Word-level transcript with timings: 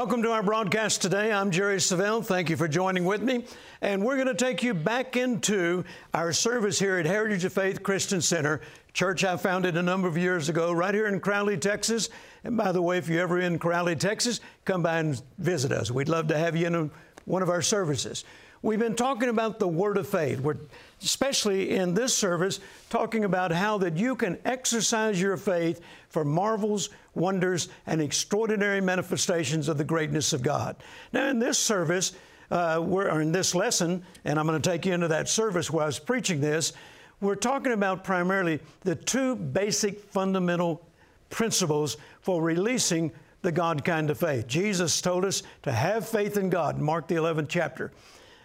Welcome 0.00 0.22
to 0.22 0.32
our 0.32 0.42
broadcast 0.42 1.02
today. 1.02 1.30
I'm 1.30 1.50
Jerry 1.50 1.76
Savelle. 1.76 2.24
Thank 2.24 2.48
you 2.48 2.56
for 2.56 2.66
joining 2.66 3.04
with 3.04 3.20
me. 3.22 3.44
And 3.82 4.02
we're 4.02 4.14
going 4.14 4.28
to 4.28 4.34
take 4.34 4.62
you 4.62 4.72
back 4.72 5.14
into 5.14 5.84
our 6.14 6.32
service 6.32 6.78
here 6.78 6.96
at 6.96 7.04
Heritage 7.04 7.44
of 7.44 7.52
Faith 7.52 7.82
Christian 7.82 8.22
Center, 8.22 8.62
church 8.94 9.24
I 9.24 9.36
founded 9.36 9.76
a 9.76 9.82
number 9.82 10.08
of 10.08 10.16
years 10.16 10.48
ago, 10.48 10.72
right 10.72 10.94
here 10.94 11.06
in 11.06 11.20
Crowley, 11.20 11.58
Texas. 11.58 12.08
And 12.44 12.56
by 12.56 12.72
the 12.72 12.80
way, 12.80 12.96
if 12.96 13.10
you're 13.10 13.20
ever 13.20 13.40
in 13.40 13.58
Crowley, 13.58 13.94
Texas, 13.94 14.40
come 14.64 14.82
by 14.82 15.00
and 15.00 15.20
visit 15.36 15.70
us. 15.70 15.90
We'd 15.90 16.08
love 16.08 16.28
to 16.28 16.38
have 16.38 16.56
you 16.56 16.66
in 16.68 16.74
a, 16.74 16.90
one 17.26 17.42
of 17.42 17.50
our 17.50 17.60
services. 17.60 18.24
We've 18.62 18.78
been 18.78 18.96
talking 18.96 19.28
about 19.28 19.58
the 19.58 19.68
Word 19.68 19.98
of 19.98 20.08
Faith. 20.08 20.40
We're 20.40 20.56
especially 21.02 21.72
in 21.72 21.92
this 21.92 22.16
service 22.16 22.60
talking 22.88 23.24
about 23.24 23.52
how 23.52 23.76
that 23.78 23.98
you 23.98 24.16
can 24.16 24.38
exercise 24.46 25.20
your 25.20 25.36
faith 25.36 25.82
for 26.08 26.24
marvels, 26.24 26.88
wonders, 27.14 27.68
and 27.86 28.00
extraordinary 28.00 28.80
manifestations 28.80 29.68
of 29.68 29.78
the 29.78 29.84
greatness 29.84 30.32
of 30.32 30.42
God. 30.42 30.76
Now, 31.12 31.28
in 31.28 31.38
this 31.38 31.58
service, 31.58 32.12
uh, 32.50 32.82
we're, 32.84 33.20
in 33.20 33.32
this 33.32 33.54
lesson, 33.54 34.02
and 34.24 34.38
I'm 34.38 34.46
going 34.46 34.60
to 34.60 34.70
take 34.70 34.86
you 34.86 34.92
into 34.92 35.08
that 35.08 35.28
service 35.28 35.70
where 35.70 35.84
I 35.84 35.86
was 35.86 35.98
preaching 35.98 36.40
this, 36.40 36.72
we're 37.20 37.34
talking 37.34 37.72
about 37.72 38.02
primarily 38.02 38.60
the 38.80 38.94
two 38.94 39.36
basic 39.36 40.00
fundamental 40.00 40.86
principles 41.28 41.96
for 42.22 42.42
releasing 42.42 43.12
the 43.42 43.52
God 43.52 43.84
kind 43.84 44.10
of 44.10 44.18
faith. 44.18 44.46
Jesus 44.46 45.00
told 45.00 45.24
us 45.24 45.42
to 45.62 45.72
have 45.72 46.08
faith 46.08 46.36
in 46.36 46.50
God, 46.50 46.78
Mark 46.78 47.08
the 47.08 47.14
11th 47.16 47.48
chapter. 47.48 47.92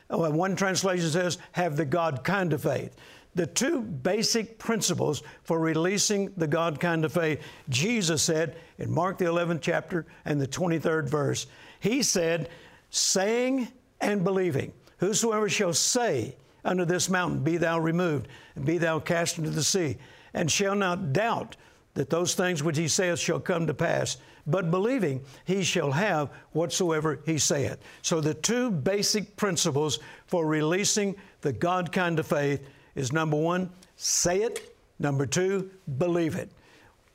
Uh, 0.09 0.29
one 0.29 0.55
translation 0.55 1.09
says, 1.09 1.38
have 1.53 1.75
the 1.77 1.85
God 1.85 2.23
kind 2.23 2.53
of 2.53 2.61
faith. 2.61 2.95
The 3.36 3.45
two 3.45 3.81
basic 3.81 4.58
principles 4.58 5.22
for 5.44 5.59
releasing 5.59 6.31
the 6.38 6.47
God 6.47 6.80
kind 6.80 7.03
of 7.03 7.11
faith, 7.11 7.41
Jesus 7.67 8.23
said 8.23 8.55
in 8.78 8.89
Mark 8.89 9.17
the 9.17 9.25
11th 9.25 9.59
chapter 9.61 10.05
and 10.23 10.39
the 10.39 10.47
23rd 10.47 11.09
verse, 11.09 11.47
He 11.81 12.02
said, 12.02 12.50
saying 12.89 13.67
and 14.00 14.23
believing, 14.23 14.72
Whosoever 15.00 15.50
shall 15.50 15.73
say 15.73 16.38
unto 16.63 16.86
this 16.86 17.09
mountain, 17.09 17.44
Be 17.44 17.58
thou 17.58 17.78
removed, 17.78 18.30
and 18.56 18.66
be 18.66 18.78
thou 18.78 19.00
cast 19.00 19.38
into 19.38 19.50
the 19.50 19.63
sea, 19.63 19.97
and 20.33 20.50
shall 20.50 20.75
not 20.75 21.11
doubt 21.11 21.58
that 21.95 22.09
those 22.09 22.36
things 22.36 22.63
which 22.63 22.78
he 22.78 22.88
saith 22.88 23.19
shall 23.19 23.39
come 23.39 23.67
to 23.67 23.73
pass, 23.73 24.17
but 24.47 24.72
believing 24.72 25.23
he 25.45 25.63
shall 25.63 25.91
have 25.91 26.30
whatsoever 26.52 27.19
he 27.25 27.38
saith. 27.38 27.80
So, 28.02 28.22
the 28.22 28.33
two 28.33 28.69
basic 28.69 29.36
principles 29.36 30.00
for 30.28 30.45
releasing 30.45 31.16
the 31.41 31.53
God 31.53 31.91
kind 31.91 32.19
of 32.19 32.28
faith 32.28 32.66
is 32.95 33.11
number 33.11 33.38
one, 33.38 33.69
say 33.97 34.41
it, 34.41 34.75
number 34.99 35.25
two, 35.25 35.69
believe 35.97 36.35
it. 36.35 36.49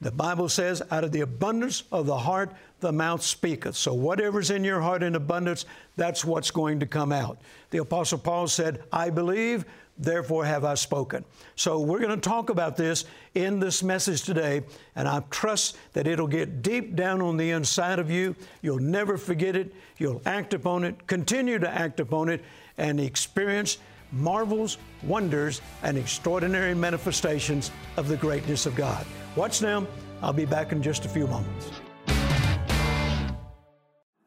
The 0.01 0.11
Bible 0.11 0.49
says, 0.49 0.83
out 0.91 1.05
of 1.05 1.13
the 1.13 1.21
abundance 1.21 1.83
of 1.93 2.07
the 2.07 2.17
heart, 2.17 2.55
the 2.81 2.93
mouth 2.93 3.23
speaketh. 3.23 3.77
So, 3.77 3.93
whatever's 3.93 4.51
in 4.51 4.65
your 4.65 4.81
heart 4.81 5.03
in 5.03 5.15
abundance, 5.15 5.67
that's 5.97 6.25
what's 6.25 6.51
going 6.51 6.81
to 6.81 6.87
come 6.87 7.13
out. 7.13 7.39
The 7.69 7.79
Apostle 7.79 8.19
Paul 8.19 8.49
said, 8.49 8.83
I 8.91 9.11
believe, 9.11 9.67
therefore 10.01 10.47
have 10.47 10.65
I 10.65 10.75
spoken. 10.75 11.25
So 11.55 11.79
we're 11.79 11.99
going 11.99 12.19
to 12.19 12.29
talk 12.29 12.49
about 12.49 12.77
this 12.77 13.05
in 13.35 13.61
this 13.61 13.83
message 13.83 14.23
today, 14.23 14.63
and 14.97 15.07
I 15.07 15.23
trust 15.31 15.77
that 15.93 16.07
it'll 16.07 16.27
get 16.27 16.63
deep 16.63 16.97
down 16.97 17.21
on 17.21 17.37
the 17.37 17.51
inside 17.51 17.99
of 17.99 18.11
you. 18.11 18.35
You'll 18.63 18.79
never 18.79 19.19
forget 19.19 19.55
it. 19.55 19.75
You'll 19.99 20.23
act 20.25 20.55
upon 20.55 20.85
it, 20.85 21.07
continue 21.07 21.59
to 21.59 21.69
act 21.69 22.01
upon 22.01 22.31
it, 22.31 22.43
and 22.79 22.99
experience 22.99 23.77
marvels, 24.13 24.79
wonders, 25.03 25.61
and 25.83 25.97
extraordinary 25.97 26.75
manifestations 26.75 27.71
of 27.97 28.09
the 28.09 28.17
greatness 28.17 28.67
of 28.67 28.75
God. 28.75 29.07
Watch 29.37 29.63
now. 29.63 29.87
I'll 30.23 30.33
be 30.33 30.45
back 30.45 30.73
in 30.73 30.83
just 30.83 31.05
a 31.05 31.09
few 31.09 31.27
moments. 31.27 31.71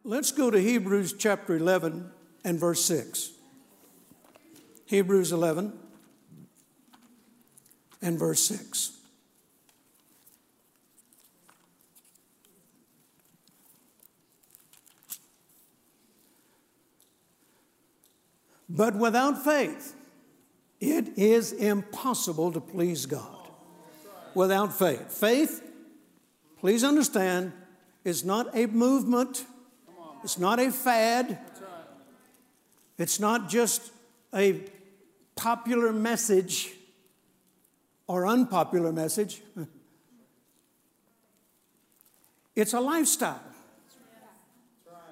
Let's 0.03 0.31
go 0.31 0.51
to 0.51 0.59
Hebrews 0.59 1.13
chapter 1.13 1.55
11 1.55 2.11
and 2.43 2.59
verse 2.59 2.83
6. 2.85 3.31
Hebrews 4.85 5.31
11 5.31 5.73
and 8.01 8.19
verse 8.19 8.41
6. 8.41 8.97
But 18.69 18.95
without 18.95 19.43
faith, 19.43 19.95
it 20.79 21.17
is 21.17 21.51
impossible 21.51 22.51
to 22.51 22.61
please 22.61 23.05
God. 23.05 23.47
Without 24.33 24.77
faith. 24.77 25.11
Faith, 25.11 25.61
please 26.59 26.83
understand, 26.83 27.53
is 28.03 28.25
not 28.25 28.47
a 28.55 28.65
movement, 28.65 29.45
it's 30.23 30.37
not 30.37 30.59
a 30.59 30.71
fad, 30.71 31.37
it's 32.97 33.19
not 33.19 33.49
just 33.49 33.91
a 34.33 34.61
popular 35.35 35.93
message 35.93 36.71
or 38.07 38.27
unpopular 38.27 38.91
message. 38.91 39.41
It's 42.55 42.73
a 42.73 42.79
lifestyle. 42.79 43.41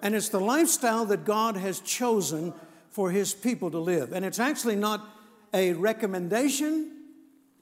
And 0.01 0.15
it's 0.15 0.29
the 0.29 0.39
lifestyle 0.39 1.05
that 1.05 1.25
God 1.25 1.57
has 1.57 1.79
chosen 1.79 2.53
for 2.91 3.09
His 3.09 3.33
people 3.33 3.71
to 3.71 3.79
live. 3.79 4.11
And 4.11 4.23
it's 4.23 4.39
actually 4.39 4.75
not 4.75 5.07
a 5.53 5.73
recommendation 5.73 6.97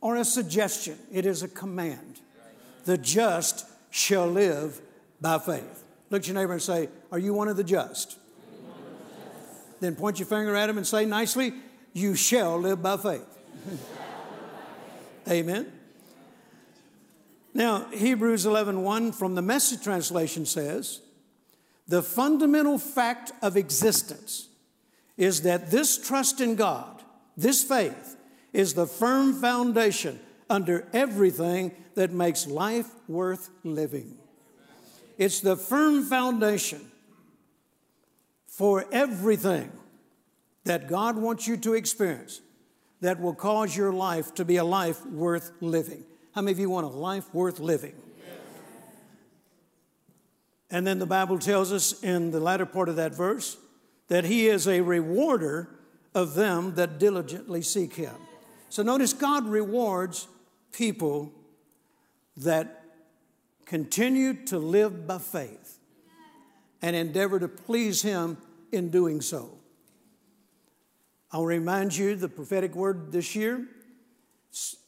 or 0.02 0.16
a 0.16 0.26
suggestion, 0.26 0.98
it 1.12 1.26
is 1.26 1.44
a 1.44 1.48
command. 1.48 2.20
The 2.86 2.98
just 2.98 3.66
shall 3.90 4.28
live 4.28 4.80
by 5.20 5.40
faith. 5.40 5.84
Look 6.10 6.22
at 6.22 6.28
your 6.28 6.36
neighbor 6.36 6.54
and 6.54 6.62
say, 6.62 6.90
Are 7.12 7.20
you 7.20 7.34
one 7.34 7.48
of 7.48 7.58
the 7.58 7.64
just? 7.64 8.18
Then 9.80 9.96
point 9.96 10.20
your 10.20 10.28
finger 10.28 10.56
at 10.56 10.70
him 10.70 10.78
and 10.78 10.88
say 10.88 11.06
nicely, 11.06 11.54
You 11.94 12.16
shall 12.16 12.58
live 12.58 12.82
by 12.82 12.98
faith. 12.98 13.28
Amen. 15.30 15.72
Now, 17.54 17.86
Hebrews 17.92 18.46
11 18.46 18.84
1 18.84 19.12
from 19.12 19.36
the 19.36 19.42
message 19.42 19.84
translation 19.84 20.46
says, 20.46 21.02
The 21.88 22.02
fundamental 22.02 22.78
fact 22.78 23.32
of 23.42 23.58
existence 23.58 24.49
is 25.20 25.42
that 25.42 25.70
this 25.70 25.98
trust 25.98 26.40
in 26.40 26.56
God, 26.56 27.04
this 27.36 27.62
faith, 27.62 28.16
is 28.54 28.74
the 28.74 28.88
firm 28.88 29.34
foundation 29.34 30.18
under 30.50 30.88
everything 30.94 31.74
that 31.96 32.12
makes 32.12 32.48
life 32.48 32.88
worth 33.10 33.50
living. 33.66 34.18
It's 35.18 35.42
the 35.42 35.58
firm 35.58 36.06
foundation 36.06 36.80
for 38.48 38.86
everything 38.94 39.70
that 40.64 40.88
God 40.88 41.18
wants 41.18 41.48
you 41.48 41.58
to 41.58 41.74
experience 41.74 42.40
that 43.02 43.20
will 43.20 43.36
cause 43.36 43.76
your 43.76 43.92
life 43.92 44.34
to 44.36 44.46
be 44.46 44.56
a 44.56 44.64
life 44.64 45.06
worth 45.06 45.52
living. 45.60 46.06
How 46.34 46.42
many 46.42 46.54
of 46.54 46.60
you 46.60 46.70
want 46.70 46.86
a 46.86 46.90
life 46.90 47.26
worth 47.34 47.60
living? 47.60 47.96
And 50.72 50.88
then 50.88 50.98
the 50.98 51.06
Bible 51.06 51.40
tells 51.40 51.74
us 51.74 52.02
in 52.04 52.32
the 52.32 52.40
latter 52.40 52.66
part 52.66 52.88
of 52.88 52.96
that 52.96 53.14
verse 53.14 53.58
that 54.10 54.26
He 54.26 54.48
is 54.48 54.68
a 54.68 54.82
rewarder 54.82 55.70
of 56.14 56.36
them 56.36 56.76
that 56.76 57.00
diligently 57.00 57.62
seek 57.62 57.96
Him. 57.96 58.16
So 58.70 58.84
notice 58.84 59.14
God 59.14 59.48
rewards 59.48 60.28
people 60.72 61.32
that 62.38 62.84
continue 63.66 64.34
to 64.46 64.58
live 64.58 65.08
by 65.08 65.20
faith 65.20 65.80
and 66.82 66.96
endeavor 66.96 67.40
to 67.40 67.48
please 67.48 68.02
Him 68.02 68.38
in 68.72 68.90
doing 68.90 69.22
so. 69.22 69.58
I'll 71.32 71.46
remind 71.46 71.96
you 71.96 72.16
the 72.16 72.30
prophetic 72.30 72.76
word 72.76 73.12
this 73.12 73.36
year. 73.36 73.68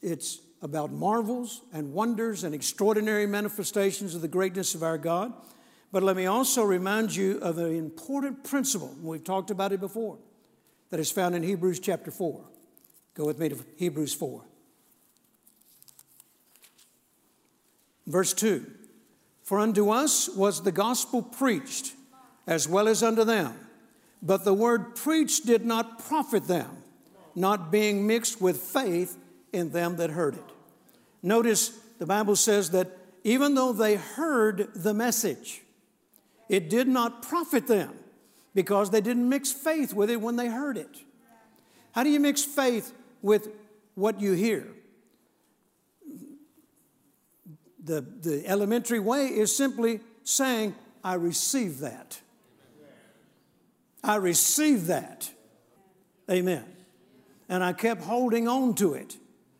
It's 0.02 0.40
about 0.60 0.90
marvels 0.92 1.62
and 1.72 1.92
wonders 1.92 2.44
and 2.44 2.54
extraordinary 2.54 3.26
manifestations 3.26 4.14
of 4.14 4.22
the 4.22 4.28
greatness 4.28 4.74
of 4.74 4.82
our 4.82 4.98
God. 4.98 5.32
But 5.92 6.02
let 6.02 6.16
me 6.16 6.24
also 6.24 6.62
remind 6.62 7.14
you 7.14 7.38
of 7.38 7.58
an 7.58 7.76
important 7.76 8.44
principle. 8.44 8.96
We've 9.02 9.22
talked 9.22 9.50
about 9.50 9.72
it 9.72 9.80
before 9.80 10.18
that 10.90 10.98
is 10.98 11.10
found 11.10 11.34
in 11.34 11.42
Hebrews 11.42 11.80
chapter 11.80 12.10
4. 12.10 12.40
Go 13.14 13.26
with 13.26 13.38
me 13.38 13.50
to 13.50 13.58
Hebrews 13.76 14.14
4. 14.14 14.42
Verse 18.06 18.32
2 18.32 18.66
For 19.44 19.58
unto 19.58 19.90
us 19.90 20.30
was 20.30 20.62
the 20.62 20.72
gospel 20.72 21.22
preached, 21.22 21.92
as 22.46 22.66
well 22.66 22.88
as 22.88 23.02
unto 23.02 23.24
them. 23.24 23.54
But 24.22 24.44
the 24.44 24.54
word 24.54 24.96
preached 24.96 25.46
did 25.46 25.66
not 25.66 25.98
profit 25.98 26.46
them, 26.46 26.70
not 27.34 27.70
being 27.70 28.06
mixed 28.06 28.40
with 28.40 28.56
faith 28.56 29.18
in 29.52 29.72
them 29.72 29.96
that 29.96 30.10
heard 30.10 30.36
it. 30.36 30.52
Notice 31.22 31.68
the 31.98 32.06
Bible 32.06 32.36
says 32.36 32.70
that 32.70 32.96
even 33.24 33.54
though 33.54 33.72
they 33.72 33.96
heard 33.96 34.68
the 34.74 34.94
message, 34.94 35.61
it 36.52 36.68
did 36.68 36.86
not 36.86 37.22
profit 37.22 37.66
them 37.66 37.94
because 38.54 38.90
they 38.90 39.00
didn't 39.00 39.26
mix 39.26 39.50
faith 39.50 39.94
with 39.94 40.10
it 40.10 40.20
when 40.20 40.36
they 40.36 40.48
heard 40.48 40.76
it. 40.76 41.02
How 41.92 42.04
do 42.04 42.10
you 42.10 42.20
mix 42.20 42.42
faith 42.42 42.92
with 43.22 43.48
what 43.94 44.20
you 44.20 44.32
hear? 44.32 44.68
The, 47.82 48.02
the 48.02 48.46
elementary 48.46 49.00
way 49.00 49.28
is 49.28 49.56
simply 49.56 50.00
saying, 50.24 50.74
I 51.02 51.14
receive 51.14 51.78
that. 51.78 52.20
I 54.04 54.16
received 54.16 54.88
that. 54.88 55.32
Amen. 56.30 56.64
And 57.48 57.64
I 57.64 57.72
kept 57.72 58.02
holding 58.02 58.46
on 58.46 58.74
to 58.74 58.92
it 58.92 59.16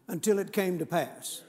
until 0.08 0.38
it 0.38 0.52
came 0.52 0.78
to 0.78 0.84
pass. 0.84 1.40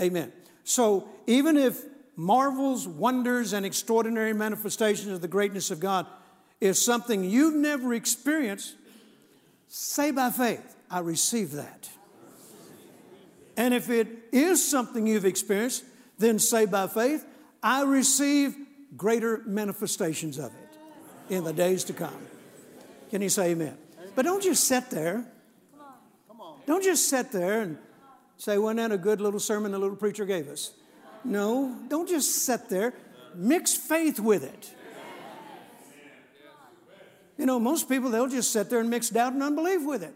Amen. 0.00 0.32
So 0.62 1.08
even 1.26 1.56
if 1.56 1.82
marvels, 2.18 2.86
wonders, 2.86 3.52
and 3.52 3.64
extraordinary 3.64 4.34
manifestations 4.34 5.12
of 5.12 5.20
the 5.20 5.28
greatness 5.28 5.70
of 5.70 5.78
God 5.78 6.04
is 6.60 6.82
something 6.84 7.22
you've 7.22 7.54
never 7.54 7.94
experienced, 7.94 8.74
say 9.68 10.10
by 10.10 10.30
faith, 10.30 10.76
I 10.90 10.98
receive 10.98 11.52
that. 11.52 11.88
And 13.56 13.72
if 13.72 13.88
it 13.88 14.08
is 14.32 14.68
something 14.68 15.06
you've 15.06 15.24
experienced, 15.24 15.84
then 16.18 16.40
say 16.40 16.66
by 16.66 16.88
faith, 16.88 17.24
I 17.62 17.84
receive 17.84 18.56
greater 18.96 19.42
manifestations 19.46 20.38
of 20.38 20.52
it 20.52 21.34
in 21.34 21.44
the 21.44 21.52
days 21.52 21.84
to 21.84 21.92
come. 21.92 22.18
Can 23.10 23.22
you 23.22 23.28
say 23.28 23.50
amen? 23.50 23.78
But 24.16 24.24
don't 24.24 24.42
just 24.42 24.64
sit 24.64 24.90
there. 24.90 25.24
Don't 26.66 26.82
just 26.82 27.08
sit 27.08 27.30
there 27.30 27.62
and 27.62 27.78
say, 28.38 28.58
wasn't 28.58 28.78
that 28.80 28.92
a 28.92 28.98
good 28.98 29.20
little 29.20 29.40
sermon 29.40 29.70
the 29.70 29.78
little 29.78 29.96
preacher 29.96 30.24
gave 30.24 30.48
us? 30.48 30.72
No, 31.24 31.76
don't 31.88 32.08
just 32.08 32.44
sit 32.44 32.68
there. 32.68 32.94
Mix 33.34 33.74
faith 33.74 34.18
with 34.18 34.44
it. 34.44 34.74
You 37.36 37.46
know, 37.46 37.60
most 37.60 37.88
people, 37.88 38.10
they'll 38.10 38.28
just 38.28 38.52
sit 38.52 38.68
there 38.68 38.80
and 38.80 38.90
mix 38.90 39.10
doubt 39.10 39.32
and 39.32 39.42
unbelief 39.42 39.86
with 39.86 40.02
it. 40.02 40.14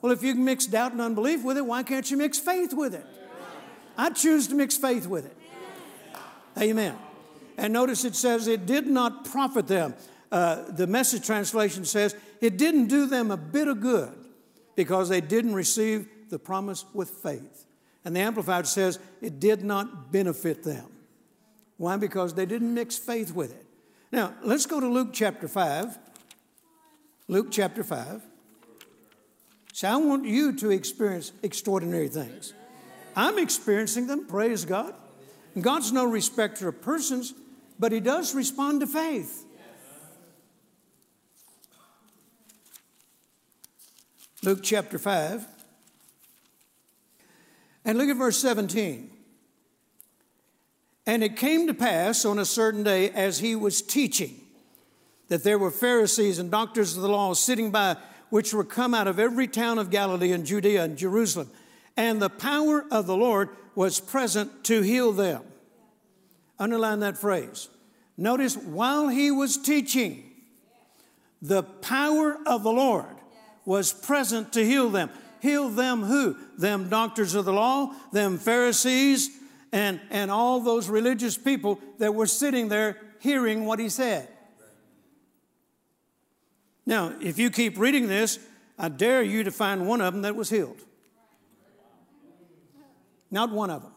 Well, 0.00 0.12
if 0.12 0.22
you 0.22 0.34
can 0.34 0.44
mix 0.44 0.66
doubt 0.66 0.92
and 0.92 1.00
unbelief 1.00 1.42
with 1.42 1.56
it, 1.56 1.66
why 1.66 1.82
can't 1.82 2.08
you 2.08 2.16
mix 2.16 2.38
faith 2.38 2.72
with 2.72 2.94
it? 2.94 3.04
I 3.98 4.10
choose 4.10 4.46
to 4.48 4.54
mix 4.54 4.76
faith 4.76 5.06
with 5.06 5.26
it. 5.26 5.36
Amen. 6.58 6.96
And 7.56 7.72
notice 7.72 8.04
it 8.04 8.14
says 8.14 8.46
it 8.46 8.66
did 8.66 8.86
not 8.86 9.24
profit 9.24 9.66
them. 9.66 9.94
Uh, 10.30 10.70
the 10.70 10.86
message 10.86 11.26
translation 11.26 11.84
says 11.84 12.14
it 12.40 12.56
didn't 12.56 12.86
do 12.86 13.06
them 13.06 13.30
a 13.30 13.36
bit 13.36 13.68
of 13.68 13.80
good 13.80 14.12
because 14.76 15.08
they 15.08 15.20
didn't 15.20 15.54
receive 15.54 16.08
the 16.28 16.38
promise 16.38 16.84
with 16.92 17.10
faith. 17.10 17.65
And 18.06 18.14
the 18.14 18.20
Amplified 18.20 18.68
says 18.68 19.00
it 19.20 19.40
did 19.40 19.64
not 19.64 20.12
benefit 20.12 20.62
them. 20.62 20.86
Why? 21.76 21.96
Because 21.96 22.34
they 22.34 22.46
didn't 22.46 22.72
mix 22.72 22.96
faith 22.96 23.34
with 23.34 23.50
it. 23.50 23.66
Now, 24.12 24.32
let's 24.44 24.64
go 24.64 24.78
to 24.78 24.86
Luke 24.86 25.08
chapter 25.12 25.48
5. 25.48 25.98
Luke 27.26 27.48
chapter 27.50 27.82
5. 27.82 28.22
See, 29.72 29.86
I 29.88 29.96
want 29.96 30.24
you 30.24 30.52
to 30.52 30.70
experience 30.70 31.32
extraordinary 31.42 32.06
things. 32.06 32.54
I'm 33.16 33.38
experiencing 33.38 34.06
them, 34.06 34.28
praise 34.28 34.64
God. 34.64 34.94
And 35.56 35.64
God's 35.64 35.90
no 35.90 36.04
respecter 36.04 36.68
of 36.68 36.80
persons, 36.80 37.34
but 37.76 37.90
He 37.90 37.98
does 37.98 38.36
respond 38.36 38.82
to 38.82 38.86
faith. 38.86 39.44
Luke 44.44 44.60
chapter 44.62 44.96
5. 44.96 45.55
And 47.86 47.96
look 47.96 48.08
at 48.08 48.16
verse 48.16 48.38
17. 48.38 49.10
And 51.06 51.22
it 51.22 51.36
came 51.36 51.68
to 51.68 51.74
pass 51.74 52.24
on 52.24 52.40
a 52.40 52.44
certain 52.44 52.82
day 52.82 53.10
as 53.10 53.38
he 53.38 53.54
was 53.54 53.80
teaching 53.80 54.40
that 55.28 55.44
there 55.44 55.58
were 55.58 55.70
Pharisees 55.70 56.40
and 56.40 56.50
doctors 56.50 56.96
of 56.96 57.02
the 57.02 57.08
law 57.08 57.32
sitting 57.32 57.70
by, 57.70 57.96
which 58.30 58.52
were 58.52 58.64
come 58.64 58.92
out 58.92 59.06
of 59.06 59.20
every 59.20 59.46
town 59.46 59.78
of 59.78 59.90
Galilee 59.90 60.32
and 60.32 60.44
Judea 60.44 60.82
and 60.82 60.98
Jerusalem. 60.98 61.48
And 61.96 62.20
the 62.20 62.28
power 62.28 62.84
of 62.90 63.06
the 63.06 63.16
Lord 63.16 63.50
was 63.76 64.00
present 64.00 64.64
to 64.64 64.82
heal 64.82 65.12
them. 65.12 65.42
Underline 66.58 67.00
that 67.00 67.16
phrase. 67.16 67.68
Notice 68.16 68.56
while 68.56 69.08
he 69.08 69.30
was 69.30 69.58
teaching, 69.58 70.24
the 71.40 71.62
power 71.62 72.36
of 72.46 72.64
the 72.64 72.72
Lord 72.72 73.14
was 73.64 73.92
present 73.92 74.52
to 74.54 74.64
heal 74.64 74.90
them. 74.90 75.10
Heal 75.40 75.68
them 75.68 76.02
who? 76.02 76.36
Them 76.56 76.88
doctors 76.88 77.34
of 77.34 77.44
the 77.44 77.52
law, 77.52 77.92
them 78.12 78.38
Pharisees, 78.38 79.30
and, 79.72 80.00
and 80.10 80.30
all 80.30 80.60
those 80.60 80.88
religious 80.88 81.36
people 81.36 81.80
that 81.98 82.14
were 82.14 82.26
sitting 82.26 82.68
there 82.68 82.98
hearing 83.20 83.66
what 83.66 83.78
he 83.78 83.88
said. 83.88 84.28
Now, 86.86 87.14
if 87.20 87.38
you 87.38 87.50
keep 87.50 87.78
reading 87.78 88.06
this, 88.06 88.38
I 88.78 88.88
dare 88.88 89.22
you 89.22 89.44
to 89.44 89.50
find 89.50 89.86
one 89.86 90.00
of 90.00 90.12
them 90.12 90.22
that 90.22 90.36
was 90.36 90.50
healed. 90.50 90.80
Not 93.30 93.50
one 93.50 93.70
of 93.70 93.82
them. 93.82 93.92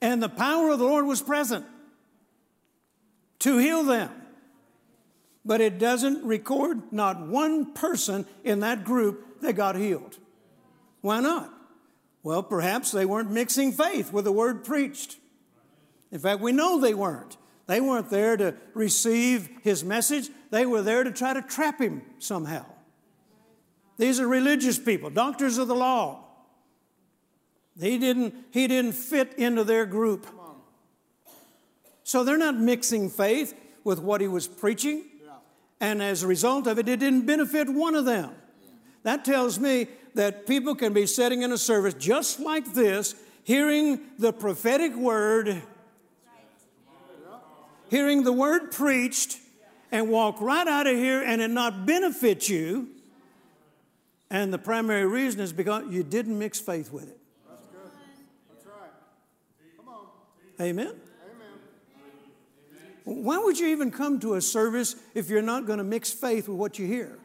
And 0.00 0.22
the 0.22 0.28
power 0.28 0.70
of 0.70 0.78
the 0.78 0.84
Lord 0.84 1.06
was 1.06 1.20
present 1.20 1.66
to 3.40 3.58
heal 3.58 3.82
them. 3.82 4.10
But 5.44 5.60
it 5.60 5.78
doesn't 5.78 6.24
record 6.24 6.92
not 6.92 7.26
one 7.26 7.72
person 7.72 8.26
in 8.44 8.60
that 8.60 8.84
group 8.84 9.26
that 9.42 9.54
got 9.54 9.76
healed. 9.76 10.18
Why 11.00 11.20
not? 11.20 11.52
Well, 12.22 12.42
perhaps 12.42 12.90
they 12.90 13.06
weren't 13.06 13.30
mixing 13.30 13.72
faith 13.72 14.12
with 14.12 14.24
the 14.24 14.32
word 14.32 14.64
preached. 14.64 15.16
In 16.10 16.18
fact, 16.18 16.40
we 16.40 16.52
know 16.52 16.80
they 16.80 16.94
weren't. 16.94 17.36
They 17.66 17.80
weren't 17.80 18.10
there 18.10 18.36
to 18.36 18.54
receive 18.74 19.50
his 19.62 19.84
message, 19.84 20.30
they 20.50 20.64
were 20.64 20.82
there 20.82 21.04
to 21.04 21.12
try 21.12 21.34
to 21.34 21.42
trap 21.42 21.80
him 21.80 22.02
somehow. 22.18 22.64
These 23.98 24.20
are 24.20 24.26
religious 24.26 24.78
people, 24.78 25.10
doctors 25.10 25.58
of 25.58 25.68
the 25.68 25.74
law. 25.74 26.24
He 27.78 27.98
didn't, 27.98 28.34
he 28.50 28.66
didn't 28.66 28.92
fit 28.92 29.34
into 29.34 29.64
their 29.64 29.86
group. 29.86 30.26
So 32.04 32.24
they're 32.24 32.38
not 32.38 32.56
mixing 32.56 33.10
faith 33.10 33.54
with 33.84 34.00
what 34.00 34.20
he 34.20 34.28
was 34.28 34.48
preaching. 34.48 35.04
And 35.80 36.02
as 36.02 36.22
a 36.22 36.26
result 36.26 36.66
of 36.66 36.78
it, 36.78 36.88
it 36.88 37.00
didn't 37.00 37.26
benefit 37.26 37.68
one 37.68 37.94
of 37.94 38.04
them. 38.04 38.30
That 39.02 39.24
tells 39.24 39.58
me 39.58 39.88
that 40.14 40.46
people 40.46 40.74
can 40.74 40.92
be 40.92 41.06
sitting 41.06 41.42
in 41.42 41.52
a 41.52 41.58
service 41.58 41.94
just 41.94 42.40
like 42.40 42.74
this, 42.74 43.14
hearing 43.44 44.00
the 44.18 44.32
prophetic 44.32 44.94
word, 44.96 45.62
hearing 47.90 48.24
the 48.24 48.32
word 48.32 48.72
preached, 48.72 49.38
and 49.90 50.10
walk 50.10 50.40
right 50.40 50.66
out 50.66 50.86
of 50.86 50.96
here 50.96 51.22
and 51.22 51.40
it 51.40 51.50
not 51.50 51.86
benefit 51.86 52.48
you. 52.48 52.88
And 54.30 54.52
the 54.52 54.58
primary 54.58 55.06
reason 55.06 55.40
is 55.40 55.52
because 55.52 55.84
you 55.88 56.02
didn't 56.02 56.38
mix 56.38 56.60
faith 56.60 56.92
with 56.92 57.08
it. 57.08 57.18
That's 57.48 57.62
good. 57.66 57.90
That's 58.52 58.66
right. 58.66 58.90
Come 59.78 59.88
on. 59.88 60.06
Amen. 60.60 60.94
Why 63.04 63.38
would 63.38 63.58
you 63.58 63.68
even 63.68 63.90
come 63.90 64.20
to 64.20 64.34
a 64.34 64.42
service 64.42 64.94
if 65.14 65.30
you're 65.30 65.40
not 65.40 65.64
going 65.64 65.78
to 65.78 65.84
mix 65.84 66.10
faith 66.10 66.46
with 66.46 66.58
what 66.58 66.78
you 66.78 66.86
hear? 66.86 67.18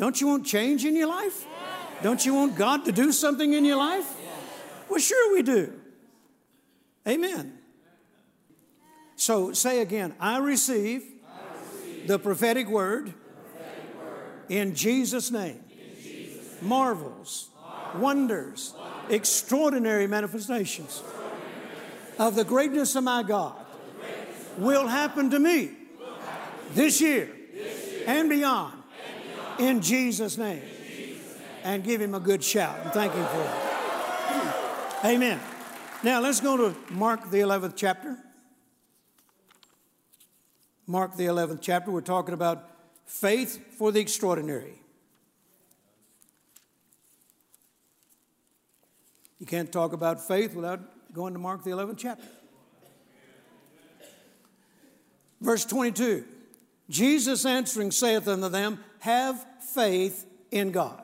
Don't 0.00 0.18
you 0.18 0.28
want 0.28 0.46
change 0.46 0.86
in 0.86 0.96
your 0.96 1.08
life? 1.08 1.46
Don't 2.02 2.24
you 2.24 2.32
want 2.32 2.56
God 2.56 2.86
to 2.86 2.92
do 2.92 3.12
something 3.12 3.52
in 3.52 3.66
your 3.66 3.76
life? 3.76 4.10
Well, 4.88 4.98
sure 4.98 5.34
we 5.34 5.42
do. 5.42 5.74
Amen. 7.06 7.58
So 9.16 9.52
say 9.52 9.82
again, 9.82 10.14
I 10.18 10.38
receive, 10.38 11.04
the 12.06 12.18
prophetic 12.18 12.66
word, 12.66 13.12
in 14.48 14.74
Jesus' 14.74 15.30
name. 15.30 15.62
Marvels, 16.62 17.50
wonders, 17.94 18.72
extraordinary 19.10 20.06
manifestations 20.06 21.02
of 22.18 22.36
the 22.36 22.44
greatness 22.44 22.96
of 22.96 23.04
my 23.04 23.22
God 23.22 23.54
will 24.56 24.86
happen 24.86 25.28
to 25.28 25.38
me 25.38 25.72
this 26.72 27.02
year 27.02 27.30
and 28.06 28.30
beyond 28.30 28.79
in 29.60 29.82
Jesus' 29.82 30.36
name. 30.36 30.62
And 31.62 31.84
give 31.84 32.00
him 32.00 32.14
a 32.14 32.20
good 32.20 32.42
shout 32.42 32.78
and 32.82 32.92
thank 32.92 33.12
him 33.12 33.26
for 33.26 33.42
it. 33.42 35.12
Amen. 35.12 35.38
Now 36.02 36.20
let's 36.20 36.40
go 36.40 36.56
to 36.56 36.76
Mark 36.90 37.30
the 37.30 37.40
11th 37.40 37.74
chapter. 37.76 38.16
Mark 40.86 41.16
the 41.16 41.26
11th 41.26 41.60
chapter, 41.60 41.90
we're 41.90 42.00
talking 42.00 42.34
about 42.34 42.68
faith 43.04 43.76
for 43.76 43.92
the 43.92 44.00
extraordinary. 44.00 44.80
You 49.38 49.46
can't 49.46 49.70
talk 49.70 49.92
about 49.92 50.26
faith 50.26 50.54
without 50.54 50.80
going 51.12 51.32
to 51.34 51.38
Mark 51.38 51.62
the 51.62 51.70
11th 51.70 51.98
chapter. 51.98 52.26
Verse 55.40 55.64
22 55.64 56.24
Jesus 56.88 57.46
answering 57.46 57.92
saith 57.92 58.26
unto 58.26 58.48
them, 58.48 58.82
Have 59.00 59.44
faith 59.74 60.26
in 60.50 60.70
God. 60.70 61.02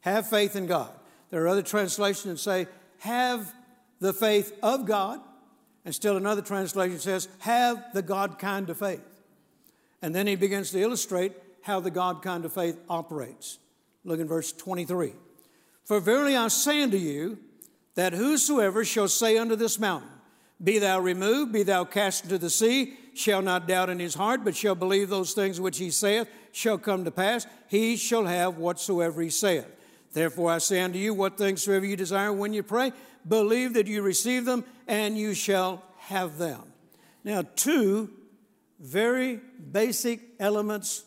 Have 0.00 0.28
faith 0.28 0.56
in 0.56 0.66
God. 0.66 0.90
There 1.30 1.42
are 1.42 1.48
other 1.48 1.62
translations 1.62 2.24
that 2.24 2.38
say, 2.38 2.66
Have 2.98 3.52
the 4.00 4.12
faith 4.12 4.56
of 4.62 4.86
God. 4.86 5.20
And 5.84 5.94
still 5.94 6.16
another 6.16 6.42
translation 6.42 6.98
says, 6.98 7.28
Have 7.38 7.82
the 7.94 8.02
God 8.02 8.38
kind 8.38 8.68
of 8.70 8.78
faith. 8.78 9.02
And 10.02 10.14
then 10.14 10.26
he 10.26 10.36
begins 10.36 10.70
to 10.70 10.80
illustrate 10.80 11.32
how 11.62 11.80
the 11.80 11.90
God 11.90 12.22
kind 12.22 12.44
of 12.44 12.52
faith 12.52 12.78
operates. 12.88 13.58
Look 14.04 14.20
in 14.20 14.28
verse 14.28 14.52
23. 14.52 15.12
For 15.84 16.00
verily 16.00 16.36
I 16.36 16.48
say 16.48 16.82
unto 16.82 16.96
you, 16.96 17.38
that 17.94 18.12
whosoever 18.12 18.84
shall 18.84 19.08
say 19.08 19.38
unto 19.38 19.56
this 19.56 19.78
mountain, 19.78 20.10
Be 20.62 20.78
thou 20.78 21.00
removed, 21.00 21.52
be 21.52 21.64
thou 21.64 21.84
cast 21.84 22.24
into 22.24 22.38
the 22.38 22.48
sea, 22.48 22.96
shall 23.12 23.42
not 23.42 23.66
doubt 23.66 23.90
in 23.90 23.98
his 23.98 24.14
heart, 24.14 24.44
but 24.44 24.54
shall 24.54 24.76
believe 24.76 25.08
those 25.08 25.32
things 25.32 25.60
which 25.60 25.78
he 25.78 25.90
saith 25.90 26.28
shall 26.52 26.78
come 26.78 27.04
to 27.04 27.10
pass. 27.10 27.46
He 27.68 27.96
shall 27.96 28.26
have 28.26 28.58
whatsoever 28.58 29.22
he 29.22 29.30
saith. 29.30 29.66
Therefore 30.12 30.50
I 30.50 30.58
say 30.58 30.80
unto 30.80 30.98
you, 30.98 31.14
what 31.14 31.38
things 31.38 31.62
soever 31.62 31.86
you 31.86 31.96
desire 31.96 32.32
when 32.32 32.52
you 32.52 32.62
pray, 32.62 32.92
believe 33.26 33.74
that 33.74 33.86
you 33.86 34.02
receive 34.02 34.44
them, 34.44 34.64
and 34.86 35.18
you 35.18 35.34
shall 35.34 35.82
have 35.98 36.38
them. 36.38 36.62
Now, 37.24 37.42
two 37.56 38.10
very 38.80 39.40
basic 39.72 40.20
elements 40.40 41.04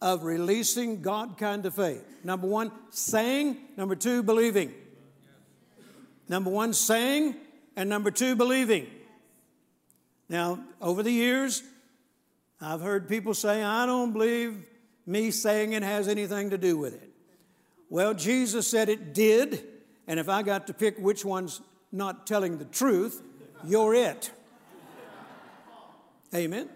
of 0.00 0.24
releasing 0.24 1.02
God 1.02 1.36
kind 1.36 1.66
of 1.66 1.74
faith. 1.74 2.04
Number 2.24 2.46
one, 2.46 2.72
saying. 2.90 3.56
Number 3.76 3.94
two, 3.94 4.22
believing. 4.22 4.72
Number 6.28 6.50
one, 6.50 6.72
saying. 6.72 7.36
And 7.76 7.88
number 7.90 8.10
two, 8.10 8.34
believing. 8.34 8.86
Now, 10.28 10.60
over 10.80 11.02
the 11.02 11.12
years, 11.12 11.62
I've 12.60 12.80
heard 12.80 13.08
people 13.08 13.34
say, 13.34 13.62
I 13.62 13.86
don't 13.86 14.12
believe 14.12 14.66
me 15.06 15.30
saying 15.30 15.72
it 15.72 15.82
has 15.82 16.08
anything 16.08 16.50
to 16.50 16.58
do 16.58 16.76
with 16.76 16.94
it. 16.94 17.10
Well, 17.88 18.14
Jesus 18.14 18.68
said 18.68 18.88
it 18.88 19.14
did, 19.14 19.64
and 20.06 20.20
if 20.20 20.28
I 20.28 20.42
got 20.42 20.66
to 20.66 20.74
pick 20.74 20.98
which 20.98 21.24
one's 21.24 21.60
not 21.90 22.26
telling 22.26 22.58
the 22.58 22.64
truth, 22.66 23.22
you're 23.64 23.94
it. 23.94 24.30
Amen. 26.34 26.68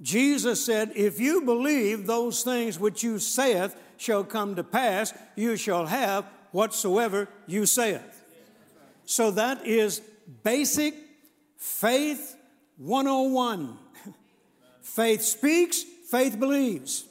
Jesus 0.00 0.64
said, 0.64 0.92
If 0.96 1.20
you 1.20 1.42
believe 1.42 2.06
those 2.06 2.42
things 2.42 2.80
which 2.80 3.04
you 3.04 3.18
saith 3.20 3.76
shall 3.96 4.24
come 4.24 4.56
to 4.56 4.64
pass, 4.64 5.14
you 5.36 5.56
shall 5.56 5.86
have 5.86 6.24
whatsoever 6.50 7.28
you 7.46 7.66
saith. 7.66 8.24
So 9.04 9.30
that 9.32 9.64
is 9.66 10.00
basic 10.42 10.94
faith 11.56 12.36
101. 12.78 13.78
Faith 14.94 15.22
speaks, 15.22 15.82
faith 16.10 16.38
believes. 16.38 17.06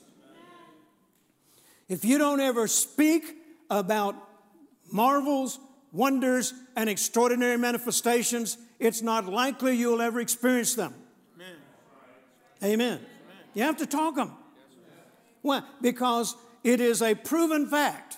If 1.90 2.06
you 2.06 2.18
don't 2.18 2.40
ever 2.40 2.68
speak 2.68 3.36
about 3.70 4.16
marvels, 4.92 5.60
wonders, 5.92 6.54
and 6.76 6.90
extraordinary 6.90 7.58
manifestations, 7.58 8.58
it's 8.80 9.02
not 9.02 9.26
likely 9.26 9.76
you'll 9.76 10.02
ever 10.02 10.22
experience 10.22 10.76
them. 10.76 10.94
Amen. 12.64 12.74
Amen. 12.74 13.00
You 13.54 13.64
have 13.64 13.78
to 13.78 13.86
talk 13.86 14.16
them. 14.16 14.32
Why? 15.42 15.64
Because 15.82 16.36
it 16.64 16.80
is 16.80 17.02
a 17.02 17.16
proven 17.16 17.68
fact. 17.68 18.18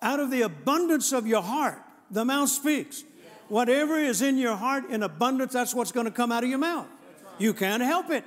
Out 0.00 0.20
of 0.20 0.30
the 0.30 0.42
abundance 0.42 1.12
of 1.12 1.26
your 1.26 1.42
heart, 1.42 1.82
the 2.10 2.24
mouth 2.24 2.48
speaks. 2.48 3.02
Whatever 3.48 3.98
is 3.98 4.22
in 4.22 4.38
your 4.38 4.56
heart 4.56 4.88
in 4.88 5.02
abundance, 5.02 5.52
that's 5.52 5.74
what's 5.74 5.92
going 5.92 6.06
to 6.06 6.12
come 6.12 6.30
out 6.30 6.44
of 6.44 6.50
your 6.50 6.58
mouth. 6.58 6.86
You 7.38 7.54
can't 7.54 7.82
help 7.82 8.10
it. 8.10 8.24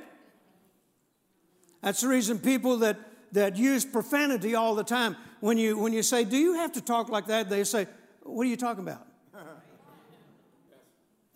That's 1.81 2.01
the 2.01 2.07
reason 2.07 2.39
people 2.39 2.77
that, 2.77 2.97
that 3.31 3.57
use 3.57 3.85
profanity 3.85 4.55
all 4.55 4.75
the 4.75 4.83
time, 4.83 5.15
when 5.39 5.57
you, 5.57 5.77
when 5.77 5.93
you 5.93 6.03
say, 6.03 6.23
Do 6.23 6.37
you 6.37 6.55
have 6.55 6.73
to 6.73 6.81
talk 6.81 7.09
like 7.09 7.27
that? 7.27 7.49
They 7.49 7.63
say, 7.63 7.87
What 8.23 8.43
are 8.43 8.49
you 8.49 8.57
talking 8.57 8.83
about? 8.83 9.05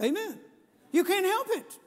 Amen. 0.01 0.39
You 0.91 1.03
can't 1.03 1.25
help 1.25 1.47
it. 1.51 1.77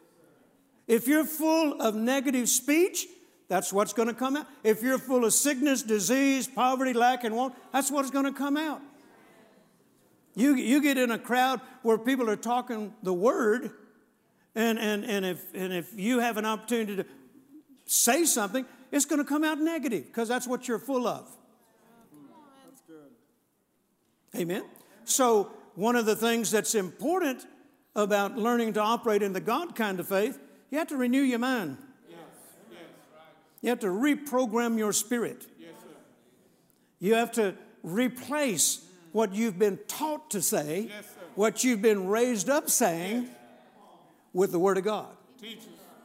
If 0.87 1.09
you're 1.09 1.25
full 1.25 1.81
of 1.81 1.95
negative 1.95 2.49
speech, 2.49 3.07
that's 3.49 3.73
what's 3.73 3.93
going 3.93 4.09
to 4.09 4.15
come 4.15 4.37
out. 4.37 4.47
If 4.63 4.83
you're 4.83 4.99
full 4.99 5.25
of 5.25 5.33
sickness, 5.33 5.83
disease, 5.83 6.47
poverty, 6.47 6.93
lack, 6.93 7.25
and 7.25 7.37
want, 7.37 7.55
that's 7.73 7.91
what's 7.91 8.11
going 8.11 8.25
to 8.27 8.33
come 8.33 8.57
out. 8.57 8.81
You, 10.35 10.55
you 10.55 10.83
get 10.83 10.99
in 10.99 11.11
a 11.11 11.19
crowd 11.19 11.61
where 11.83 11.99
people 11.99 12.29
are 12.29 12.37
talking 12.37 12.93
the 13.03 13.13
word, 13.13 13.71
and, 14.55 14.79
and, 14.79 15.05
and, 15.05 15.25
if, 15.25 15.43
and 15.55 15.73
if 15.73 15.99
you 15.99 16.21
have 16.21 16.37
an 16.37 16.45
opportunity 16.45 16.97
to 16.97 17.07
say 17.87 18.25
something, 18.25 18.65
it's 18.93 19.05
going 19.05 19.19
to 19.19 19.25
come 19.25 19.45
out 19.45 19.59
negative 19.59 20.07
because 20.07 20.29
that's 20.29 20.47
what 20.47 20.69
you're 20.69 20.79
full 20.79 21.07
of. 21.07 21.29
That's 22.65 22.81
good. 22.87 24.41
Amen. 24.41 24.65
So, 25.05 25.51
one 25.75 25.97
of 25.97 26.07
the 26.07 26.15
things 26.15 26.51
that's 26.51 26.75
important 26.75 27.45
about 27.97 28.37
learning 28.37 28.75
to 28.75 28.81
operate 28.81 29.23
in 29.23 29.33
the 29.33 29.41
God 29.41 29.75
kind 29.75 29.99
of 29.99 30.09
faith, 30.09 30.39
you 30.71 30.79
have 30.79 30.89
to 30.89 30.97
renew 30.97 31.23
your 31.23 31.41
mind. 31.41 31.79
Yes. 32.09 32.19
Yes. 32.71 32.81
You 33.61 33.69
have 33.71 33.81
to 33.81 33.89
reprogram 33.89 34.79
your 34.79 34.93
spirit. 34.93 35.47
Yes, 35.59 35.71
you 37.01 37.15
have 37.15 37.33
to 37.33 37.55
replace 37.83 38.85
what 39.13 39.35
you've 39.35 39.59
been 39.59 39.79
taught 39.87 40.31
to 40.31 40.43
say, 40.43 40.91
what 41.35 41.65
you've 41.65 41.83
been 41.83 42.09
raised 42.09 42.49
up 42.49 42.71
saying, 42.71 43.29
with 44.35 44.53
the 44.53 44.59
Word 44.59 44.77
of 44.77 44.85
God. 44.85 45.17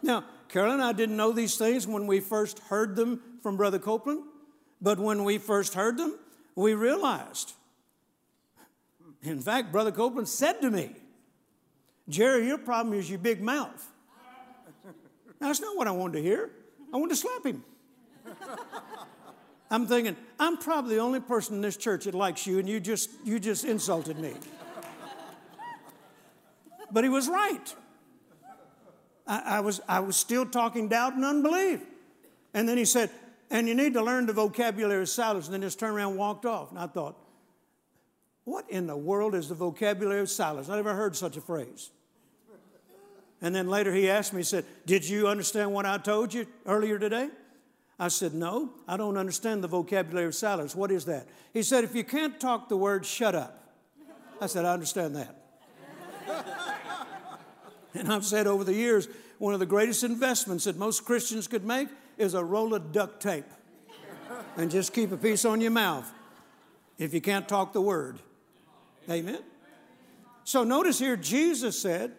Now, 0.02 0.24
Carol 0.48 0.72
and 0.72 0.82
I 0.82 0.94
didn't 0.94 1.18
know 1.18 1.34
these 1.34 1.58
things 1.58 1.86
when 1.86 2.08
we 2.08 2.22
first 2.22 2.60
heard 2.60 2.96
them 2.96 3.22
from 3.44 3.58
Brother 3.58 3.80
Copeland, 3.80 4.24
but 4.82 4.98
when 4.98 5.26
we 5.26 5.38
first 5.38 5.74
heard 5.74 5.98
them, 5.98 6.18
we 6.56 6.74
realized. 6.74 7.54
In 9.22 9.42
fact, 9.42 9.72
Brother 9.72 9.92
Copeland 9.92 10.30
said 10.30 10.62
to 10.62 10.72
me, 10.72 10.96
Jerry, 12.08 12.48
your 12.48 12.58
problem 12.58 12.98
is 12.98 13.10
your 13.10 13.20
big 13.20 13.42
mouth. 13.42 13.86
Now, 15.42 15.48
that's 15.48 15.62
not 15.62 15.76
what 15.76 15.88
I 15.88 15.92
wanted 15.92 16.14
to 16.14 16.22
hear. 16.22 16.50
I 16.94 16.98
wanted 16.98 17.10
to 17.10 17.16
slap 17.18 17.46
him. 17.46 17.64
I'm 19.72 19.86
thinking, 19.86 20.16
I'm 20.40 20.58
probably 20.58 20.96
the 20.96 21.02
only 21.02 21.20
person 21.20 21.56
in 21.56 21.62
this 21.62 21.78
church 21.78 22.06
that 22.06 22.16
likes 22.16 22.48
you, 22.48 22.58
and 22.60 22.68
you 22.68 22.80
just 22.80 23.12
you 23.24 23.40
just 23.40 23.66
insulted 23.66 24.18
me. 24.18 24.34
But 26.92 27.04
he 27.04 27.10
was 27.10 27.28
right. 27.28 27.76
I, 29.30 29.58
I, 29.58 29.60
was, 29.60 29.80
I 29.88 30.00
was 30.00 30.18
still 30.18 30.46
talking 30.46 30.90
doubt 30.90 31.14
and 31.14 31.24
unbelief. 31.24 31.82
And 32.54 32.68
then 32.68 32.78
he 32.78 32.86
said, 32.86 33.12
and 33.52 33.68
you 33.68 33.76
need 33.76 33.94
to 33.94 34.04
learn 34.04 34.26
the 34.26 34.34
vocabulary 34.34 35.04
of 35.04 35.10
silence. 35.10 35.46
And 35.46 35.54
then 35.54 35.62
just 35.62 35.80
turned 35.80 35.96
around 35.96 36.12
and 36.12 36.20
walked 36.20 36.46
off. 36.46 36.72
And 36.72 36.80
I 36.80 36.88
thought, 36.88 37.16
what 38.44 38.70
in 38.70 38.88
the 38.88 38.98
world 38.98 39.36
is 39.36 39.48
the 39.48 39.56
vocabulary 39.56 40.22
of 40.22 40.30
silence? 40.30 40.68
I 40.68 40.76
never 40.76 40.96
heard 40.96 41.16
such 41.16 41.38
a 41.38 41.42
phrase. 41.42 41.92
And 43.42 43.56
then 43.56 43.70
later 43.70 43.94
he 43.94 44.10
asked 44.10 44.34
me, 44.34 44.40
he 44.40 44.44
said, 44.44 44.66
Did 44.86 45.08
you 45.08 45.28
understand 45.28 45.72
what 45.72 45.86
I 45.86 45.98
told 45.98 46.34
you 46.34 46.46
earlier 46.66 47.00
today? 47.00 47.30
I 47.98 48.10
said, 48.10 48.34
No, 48.34 48.72
I 48.88 48.98
don't 48.98 49.16
understand 49.16 49.64
the 49.64 49.68
vocabulary 49.68 50.28
of 50.28 50.36
silence. 50.36 50.76
What 50.76 50.92
is 50.92 51.06
that? 51.06 51.28
He 51.54 51.64
said, 51.64 51.84
If 51.84 51.96
you 51.96 52.04
can't 52.04 52.38
talk 52.40 52.68
the 52.68 52.76
word, 52.76 53.06
shut 53.06 53.36
up. 53.36 53.64
I 54.42 54.48
said, 54.48 54.66
I 54.66 54.74
understand 54.74 55.16
that. 55.16 56.66
And 57.94 58.12
I've 58.12 58.26
said 58.26 58.48
over 58.48 58.64
the 58.64 58.74
years, 58.74 59.08
one 59.38 59.54
of 59.54 59.60
the 59.60 59.66
greatest 59.66 60.04
investments 60.04 60.66
that 60.66 60.78
most 60.78 61.06
Christians 61.06 61.48
could 61.48 61.66
make 61.66 61.88
is 62.18 62.34
a 62.34 62.44
roll 62.44 62.74
of 62.74 62.92
duct 62.92 63.22
tape 63.22 63.46
and 64.58 64.70
just 64.70 64.94
keep 64.94 65.12
a 65.12 65.18
piece 65.18 65.46
on 65.46 65.62
your 65.62 65.72
mouth 65.72 66.12
if 66.98 67.14
you 67.14 67.22
can't 67.22 67.48
talk 67.48 67.74
the 67.74 67.82
word. 67.82 68.20
Amen. 69.10 69.40
So 70.44 70.64
notice 70.64 71.00
here, 71.00 71.16
Jesus 71.16 71.80
said, 71.80 72.14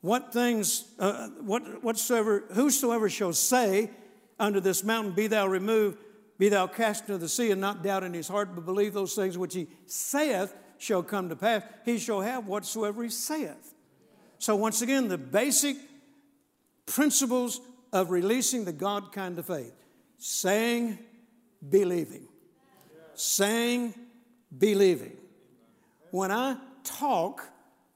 what 0.00 0.32
things, 0.32 0.84
uh, 0.98 1.28
what, 1.40 1.82
whatsoever, 1.82 2.44
whosoever 2.52 3.08
shall 3.08 3.32
say 3.32 3.90
unto 4.38 4.60
this 4.60 4.84
mountain, 4.84 5.12
Be 5.12 5.26
thou 5.26 5.46
removed, 5.46 5.98
be 6.38 6.50
thou 6.50 6.66
cast 6.66 7.08
into 7.08 7.18
the 7.18 7.28
sea, 7.28 7.50
and 7.50 7.60
not 7.60 7.82
doubt 7.82 8.04
in 8.04 8.12
his 8.12 8.28
heart, 8.28 8.54
but 8.54 8.66
believe 8.66 8.92
those 8.92 9.14
things 9.14 9.38
which 9.38 9.54
he 9.54 9.66
saith 9.86 10.54
shall 10.78 11.02
come 11.02 11.30
to 11.30 11.36
pass, 11.36 11.62
he 11.84 11.98
shall 11.98 12.20
have 12.20 12.46
whatsoever 12.46 13.02
he 13.02 13.08
saith. 13.08 13.73
So, 14.44 14.54
once 14.56 14.82
again, 14.82 15.08
the 15.08 15.16
basic 15.16 15.78
principles 16.84 17.62
of 17.94 18.10
releasing 18.10 18.66
the 18.66 18.74
God 18.74 19.10
kind 19.10 19.38
of 19.38 19.46
faith 19.46 19.72
saying, 20.18 20.98
believing. 21.66 22.28
Saying, 23.14 23.94
believing. 24.58 25.16
When 26.10 26.30
I 26.30 26.58
talk, 26.82 27.48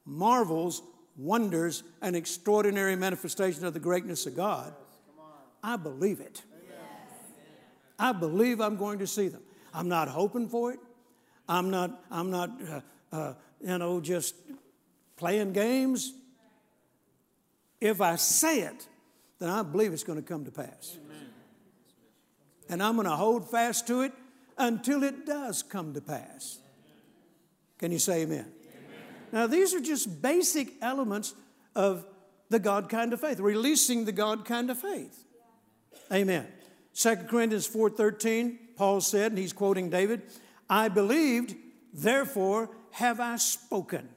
marvels 0.06 0.80
wonders 1.18 1.82
and 2.00 2.16
extraordinary 2.16 2.96
manifestation 2.96 3.66
of 3.66 3.74
the 3.74 3.80
greatness 3.80 4.24
of 4.24 4.34
God, 4.34 4.72
I 5.62 5.76
believe 5.76 6.20
it. 6.20 6.40
I 7.98 8.12
believe 8.12 8.62
I'm 8.62 8.78
going 8.78 9.00
to 9.00 9.06
see 9.06 9.28
them. 9.28 9.42
I'm 9.74 9.90
not 9.90 10.08
hoping 10.08 10.48
for 10.48 10.72
it. 10.72 10.78
I'm 11.46 11.68
not, 11.68 12.02
I'm 12.10 12.30
not 12.30 12.50
uh, 12.66 12.80
uh, 13.12 13.34
you 13.60 13.76
know, 13.76 14.00
just 14.00 14.34
playing 15.18 15.52
games. 15.52 16.14
If 17.80 18.00
I 18.00 18.16
say 18.16 18.60
it, 18.60 18.88
then 19.38 19.50
I 19.50 19.62
believe 19.62 19.92
it's 19.92 20.04
going 20.04 20.20
to 20.20 20.26
come 20.26 20.44
to 20.44 20.50
pass. 20.50 20.96
And 22.68 22.82
I'm 22.82 22.96
going 22.96 23.06
to 23.06 23.16
hold 23.16 23.50
fast 23.50 23.86
to 23.86 24.02
it 24.02 24.12
until 24.58 25.02
it 25.04 25.24
does 25.24 25.62
come 25.62 25.94
to 25.94 26.00
pass. 26.00 26.58
Can 27.78 27.92
you 27.92 27.98
say 27.98 28.22
amen? 28.22 28.52
Now, 29.32 29.46
these 29.46 29.74
are 29.74 29.80
just 29.80 30.20
basic 30.20 30.72
elements 30.82 31.34
of 31.74 32.06
the 32.48 32.58
God 32.58 32.88
kind 32.88 33.12
of 33.12 33.20
faith, 33.20 33.40
releasing 33.40 34.04
the 34.04 34.12
God 34.12 34.44
kind 34.44 34.70
of 34.70 34.78
faith. 34.78 35.24
Amen. 36.12 36.46
2 36.94 37.16
Corinthians 37.28 37.68
4:13, 37.68 38.58
Paul 38.74 39.00
said, 39.00 39.32
and 39.32 39.38
he's 39.38 39.52
quoting 39.52 39.90
David, 39.90 40.22
I 40.68 40.88
believed, 40.88 41.54
therefore 41.92 42.70
have 42.92 43.20
I 43.20 43.36
spoken. 43.36 44.08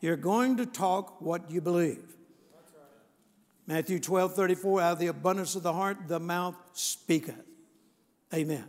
You're 0.00 0.16
going 0.16 0.56
to 0.58 0.66
talk 0.66 1.20
what 1.20 1.50
you 1.50 1.60
believe. 1.60 2.15
Matthew 3.66 3.98
12, 3.98 4.34
34, 4.34 4.80
out 4.80 4.92
of 4.92 4.98
the 4.98 5.08
abundance 5.08 5.56
of 5.56 5.62
the 5.62 5.72
heart, 5.72 6.06
the 6.06 6.20
mouth 6.20 6.56
speaketh. 6.72 7.34
Amen. 8.32 8.64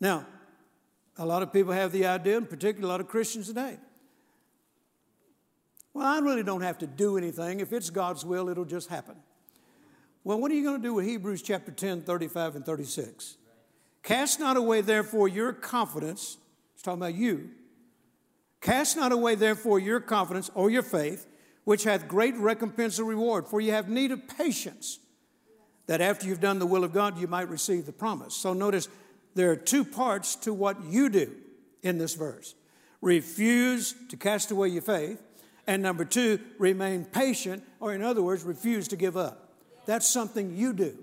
Now, 0.00 0.26
a 1.18 1.26
lot 1.26 1.42
of 1.42 1.52
people 1.52 1.72
have 1.72 1.92
the 1.92 2.06
idea, 2.06 2.36
and 2.36 2.48
particularly 2.48 2.84
a 2.84 2.88
lot 2.88 3.00
of 3.00 3.08
Christians 3.08 3.48
today. 3.48 3.76
Well, 5.94 6.06
I 6.06 6.20
really 6.20 6.42
don't 6.42 6.62
have 6.62 6.78
to 6.78 6.86
do 6.86 7.18
anything. 7.18 7.60
If 7.60 7.72
it's 7.72 7.90
God's 7.90 8.24
will, 8.24 8.48
it'll 8.48 8.64
just 8.64 8.88
happen. 8.88 9.16
Well, 10.24 10.38
what 10.40 10.50
are 10.50 10.54
you 10.54 10.62
going 10.62 10.80
to 10.80 10.82
do 10.82 10.94
with 10.94 11.04
Hebrews 11.04 11.42
chapter 11.42 11.72
10, 11.72 12.02
35 12.02 12.56
and 12.56 12.64
36? 12.64 13.36
Cast 14.02 14.40
not 14.40 14.56
away, 14.56 14.80
therefore, 14.80 15.28
your 15.28 15.52
confidence. 15.52 16.38
It's 16.74 16.82
talking 16.82 17.00
about 17.00 17.14
you. 17.14 17.50
Cast 18.60 18.96
not 18.96 19.12
away, 19.12 19.34
therefore, 19.34 19.80
your 19.80 20.00
confidence 20.00 20.50
or 20.54 20.70
your 20.70 20.82
faith, 20.82 21.26
which 21.64 21.84
hath 21.84 22.08
great 22.08 22.36
recompense 22.36 22.98
and 22.98 23.08
reward. 23.08 23.46
For 23.46 23.60
you 23.60 23.72
have 23.72 23.88
need 23.88 24.10
of 24.10 24.26
patience, 24.28 24.98
that 25.86 26.00
after 26.00 26.26
you've 26.26 26.40
done 26.40 26.58
the 26.58 26.66
will 26.66 26.84
of 26.84 26.92
God, 26.92 27.18
you 27.18 27.26
might 27.26 27.48
receive 27.48 27.86
the 27.86 27.92
promise. 27.92 28.34
So 28.34 28.52
notice 28.52 28.88
there 29.34 29.50
are 29.50 29.56
two 29.56 29.84
parts 29.84 30.36
to 30.36 30.52
what 30.52 30.84
you 30.84 31.08
do 31.08 31.32
in 31.82 31.98
this 31.98 32.14
verse 32.14 32.54
refuse 33.00 33.96
to 34.08 34.16
cast 34.16 34.52
away 34.52 34.68
your 34.68 34.80
faith, 34.80 35.20
and 35.66 35.82
number 35.82 36.04
two, 36.04 36.38
remain 36.58 37.04
patient, 37.04 37.62
or 37.80 37.92
in 37.92 38.02
other 38.02 38.22
words, 38.22 38.44
refuse 38.44 38.88
to 38.88 38.96
give 38.96 39.16
up. 39.16 39.52
That's 39.86 40.08
something 40.08 40.56
you 40.56 40.72
do. 40.72 40.96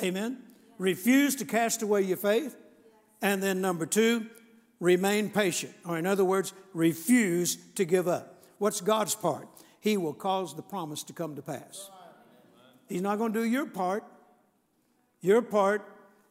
Amen? 0.00 0.38
Refuse 0.78 1.34
to 1.36 1.44
cast 1.44 1.82
away 1.82 2.02
your 2.02 2.16
faith. 2.16 2.56
And 3.20 3.42
then 3.42 3.60
number 3.60 3.84
two, 3.84 4.26
remain 4.78 5.28
patient, 5.30 5.74
or 5.84 5.98
in 5.98 6.06
other 6.06 6.24
words, 6.24 6.52
refuse 6.72 7.56
to 7.74 7.84
give 7.84 8.06
up. 8.06 8.37
What's 8.58 8.80
God's 8.80 9.14
part? 9.14 9.48
He 9.80 9.96
will 9.96 10.14
cause 10.14 10.54
the 10.54 10.62
promise 10.62 11.02
to 11.04 11.12
come 11.12 11.36
to 11.36 11.42
pass. 11.42 11.90
He's 12.88 13.02
not 13.02 13.18
going 13.18 13.32
to 13.32 13.40
do 13.40 13.46
your 13.46 13.66
part. 13.66 14.04
Your 15.20 15.42
part 15.42 15.82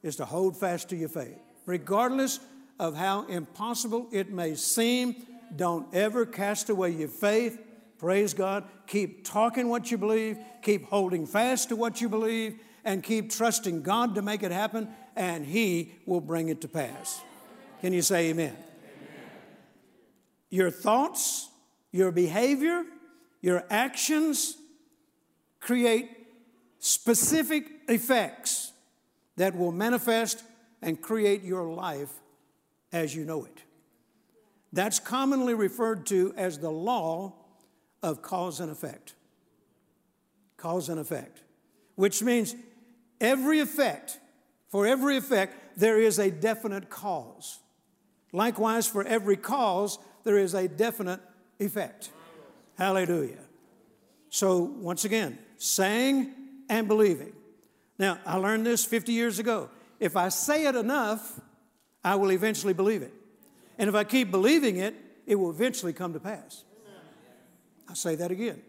is 0.03 0.15
to 0.17 0.25
hold 0.25 0.57
fast 0.57 0.89
to 0.89 0.95
your 0.95 1.09
faith. 1.09 1.37
Regardless 1.65 2.39
of 2.79 2.95
how 2.95 3.25
impossible 3.25 4.07
it 4.11 4.31
may 4.31 4.55
seem, 4.55 5.15
don't 5.55 5.93
ever 5.93 6.25
cast 6.25 6.69
away 6.69 6.91
your 6.91 7.07
faith. 7.07 7.59
Praise 7.97 8.33
God. 8.33 8.63
Keep 8.85 9.25
talking 9.25 9.69
what 9.69 9.89
you 9.91 9.97
believe, 9.97 10.37
keep 10.61 10.85
holding 10.85 11.25
fast 11.25 11.69
to 11.69 11.75
what 11.75 11.99
you 11.99 12.09
believe, 12.09 12.59
and 12.83 13.03
keep 13.03 13.31
trusting 13.31 13.81
God 13.81 14.15
to 14.15 14.21
make 14.21 14.43
it 14.43 14.51
happen, 14.51 14.87
and 15.15 15.45
He 15.45 15.93
will 16.05 16.21
bring 16.21 16.49
it 16.49 16.61
to 16.61 16.67
pass. 16.67 17.21
Can 17.81 17.93
you 17.93 18.01
say 18.01 18.29
amen? 18.29 18.49
amen? 18.49 18.63
Your 20.49 20.71
thoughts 20.71 21.49
your 21.97 22.11
behavior, 22.11 22.83
your 23.41 23.63
actions 23.69 24.55
create 25.59 26.09
specific 26.79 27.65
effects 27.89 28.71
that 29.35 29.57
will 29.57 29.71
manifest 29.71 30.43
and 30.81 31.01
create 31.01 31.43
your 31.43 31.63
life 31.63 32.11
as 32.93 33.15
you 33.15 33.25
know 33.25 33.45
it. 33.45 33.63
That's 34.71 34.99
commonly 34.99 35.55
referred 35.55 36.05
to 36.07 36.33
as 36.37 36.59
the 36.59 36.69
law 36.69 37.33
of 38.03 38.21
cause 38.21 38.59
and 38.59 38.71
effect. 38.71 39.15
Cause 40.55 40.89
and 40.89 40.99
effect, 40.99 41.41
which 41.95 42.21
means 42.23 42.55
every 43.19 43.59
effect, 43.59 44.19
for 44.69 44.85
every 44.85 45.17
effect, 45.17 45.79
there 45.79 45.99
is 45.99 46.19
a 46.19 46.31
definite 46.31 46.89
cause. 46.89 47.59
Likewise, 48.33 48.87
for 48.87 49.03
every 49.03 49.37
cause, 49.37 49.99
there 50.23 50.37
is 50.37 50.53
a 50.53 50.67
definite 50.67 51.21
effect. 51.59 52.09
Hallelujah. 52.77 53.39
So, 54.29 54.59
once 54.59 55.05
again, 55.05 55.39
saying 55.57 56.33
and 56.69 56.87
believing. 56.87 57.33
Now, 57.97 58.19
I 58.25 58.37
learned 58.37 58.65
this 58.65 58.85
50 58.85 59.11
years 59.11 59.39
ago. 59.39 59.69
If 59.99 60.15
I 60.15 60.29
say 60.29 60.65
it 60.67 60.75
enough, 60.75 61.39
I 62.03 62.15
will 62.15 62.31
eventually 62.31 62.73
believe 62.73 63.01
it. 63.01 63.13
And 63.77 63.89
if 63.89 63.95
I 63.95 64.03
keep 64.03 64.31
believing 64.31 64.77
it, 64.77 64.95
it 65.25 65.35
will 65.35 65.49
eventually 65.49 65.93
come 65.93 66.13
to 66.13 66.19
pass. 66.19 66.63
I'll 67.89 67.95
say 67.95 68.15
that 68.15 68.31
again. 68.31 68.61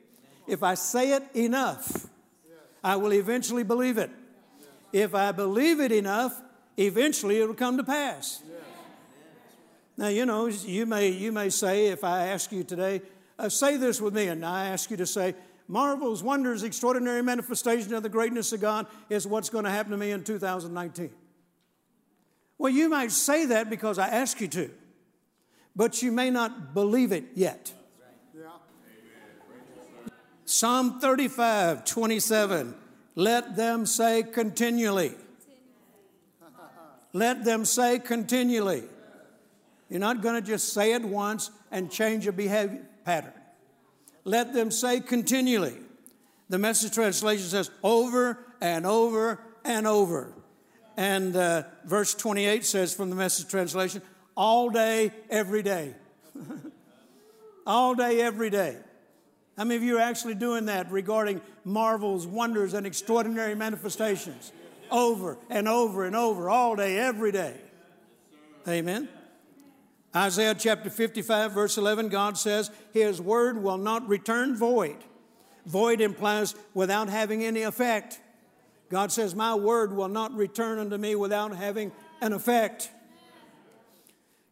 If 0.46 0.62
I 0.62 0.74
say 0.74 1.12
it 1.12 1.24
enough, 1.34 2.06
I 2.82 2.96
will 2.96 3.12
eventually 3.12 3.64
believe 3.64 3.98
it. 3.98 4.10
If 4.92 5.14
I 5.14 5.32
believe 5.32 5.80
it 5.80 5.92
enough, 5.92 6.40
eventually 6.76 7.40
it 7.40 7.46
will 7.46 7.54
come 7.54 7.76
to 7.76 7.84
pass. 7.84 8.42
Now, 9.98 10.06
you 10.06 10.26
know, 10.26 10.46
you 10.46 10.86
may, 10.86 11.08
you 11.08 11.32
may 11.32 11.50
say, 11.50 11.88
if 11.88 12.04
I 12.04 12.28
ask 12.28 12.52
you 12.52 12.62
today, 12.62 13.02
uh, 13.36 13.48
say 13.48 13.76
this 13.76 14.00
with 14.00 14.14
me, 14.14 14.28
and 14.28 14.46
I 14.46 14.68
ask 14.68 14.92
you 14.92 14.96
to 14.96 15.06
say, 15.06 15.34
marvels, 15.66 16.22
wonders, 16.22 16.62
extraordinary 16.62 17.20
manifestation 17.20 17.92
of 17.94 18.04
the 18.04 18.08
greatness 18.08 18.52
of 18.52 18.60
God 18.60 18.86
is 19.10 19.26
what's 19.26 19.50
going 19.50 19.64
to 19.64 19.70
happen 19.70 19.90
to 19.90 19.98
me 19.98 20.12
in 20.12 20.22
2019. 20.22 21.10
Well, 22.58 22.72
you 22.72 22.88
might 22.88 23.10
say 23.10 23.46
that 23.46 23.70
because 23.70 23.98
I 23.98 24.06
ask 24.06 24.40
you 24.40 24.46
to, 24.46 24.70
but 25.74 26.00
you 26.00 26.12
may 26.12 26.30
not 26.30 26.74
believe 26.74 27.10
it 27.10 27.24
yet. 27.34 27.72
Yeah. 28.32 28.50
Psalm 30.44 31.00
35, 31.00 31.84
27. 31.84 32.72
Let 33.16 33.56
them 33.56 33.84
say 33.84 34.22
continually. 34.22 35.16
Let 37.12 37.44
them 37.44 37.64
say 37.64 37.98
continually. 37.98 38.84
You're 39.88 40.00
not 40.00 40.22
going 40.22 40.34
to 40.34 40.46
just 40.46 40.72
say 40.72 40.92
it 40.92 41.02
once 41.02 41.50
and 41.70 41.90
change 41.90 42.26
a 42.26 42.32
behavior 42.32 42.86
pattern. 43.04 43.32
Let 44.24 44.52
them 44.52 44.70
say 44.70 45.00
continually. 45.00 45.76
The 46.48 46.58
message 46.58 46.92
translation 46.92 47.46
says 47.46 47.70
over 47.82 48.38
and 48.60 48.86
over 48.86 49.40
and 49.64 49.86
over. 49.86 50.32
And 50.96 51.36
uh, 51.36 51.62
verse 51.84 52.14
28 52.14 52.64
says 52.64 52.94
from 52.94 53.10
the 53.10 53.16
message 53.16 53.48
translation, 53.48 54.02
all 54.36 54.70
day, 54.70 55.12
every 55.30 55.62
day. 55.62 55.94
all 57.66 57.94
day, 57.94 58.20
every 58.20 58.50
day. 58.50 58.76
How 59.56 59.64
many 59.64 59.76
of 59.76 59.82
you 59.82 59.98
are 59.98 60.00
actually 60.00 60.34
doing 60.34 60.66
that 60.66 60.90
regarding 60.92 61.40
marvels, 61.64 62.26
wonders, 62.26 62.74
and 62.74 62.86
extraordinary 62.86 63.54
manifestations? 63.54 64.52
Over 64.90 65.36
and 65.50 65.68
over 65.68 66.04
and 66.04 66.14
over, 66.14 66.48
all 66.48 66.76
day, 66.76 66.98
every 66.98 67.32
day. 67.32 67.56
Amen. 68.66 69.08
Isaiah 70.18 70.56
chapter 70.56 70.90
55, 70.90 71.52
verse 71.52 71.78
11, 71.78 72.08
God 72.08 72.36
says, 72.36 72.72
His 72.92 73.22
word 73.22 73.62
will 73.62 73.78
not 73.78 74.08
return 74.08 74.56
void. 74.56 74.96
Void 75.64 76.00
implies 76.00 76.56
without 76.74 77.08
having 77.08 77.44
any 77.44 77.62
effect. 77.62 78.18
God 78.90 79.12
says, 79.12 79.36
My 79.36 79.54
word 79.54 79.92
will 79.92 80.08
not 80.08 80.34
return 80.34 80.80
unto 80.80 80.96
me 80.96 81.14
without 81.14 81.54
having 81.54 81.92
an 82.20 82.32
effect. 82.32 82.90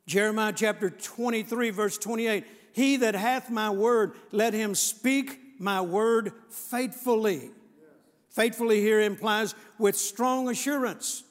Jeremiah 0.06 0.52
chapter 0.54 0.88
23, 0.88 1.70
verse 1.70 1.98
28 1.98 2.44
He 2.72 2.98
that 2.98 3.16
hath 3.16 3.50
my 3.50 3.70
word, 3.70 4.12
let 4.30 4.54
him 4.54 4.76
speak 4.76 5.40
my 5.58 5.80
word 5.80 6.32
faithfully. 6.48 7.50
Faithfully 8.30 8.80
here 8.80 9.00
implies 9.00 9.56
with 9.78 9.96
strong 9.96 10.48
assurance. 10.48 11.24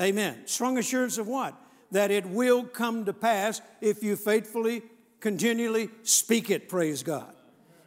Amen. 0.00 0.42
Strong 0.46 0.78
assurance 0.78 1.18
of 1.18 1.26
what? 1.26 1.60
That 1.90 2.10
it 2.10 2.26
will 2.26 2.64
come 2.64 3.04
to 3.04 3.12
pass 3.12 3.60
if 3.80 4.02
you 4.02 4.16
faithfully, 4.16 4.82
continually 5.20 5.90
speak 6.02 6.50
it, 6.50 6.68
praise 6.68 7.02
God. 7.02 7.34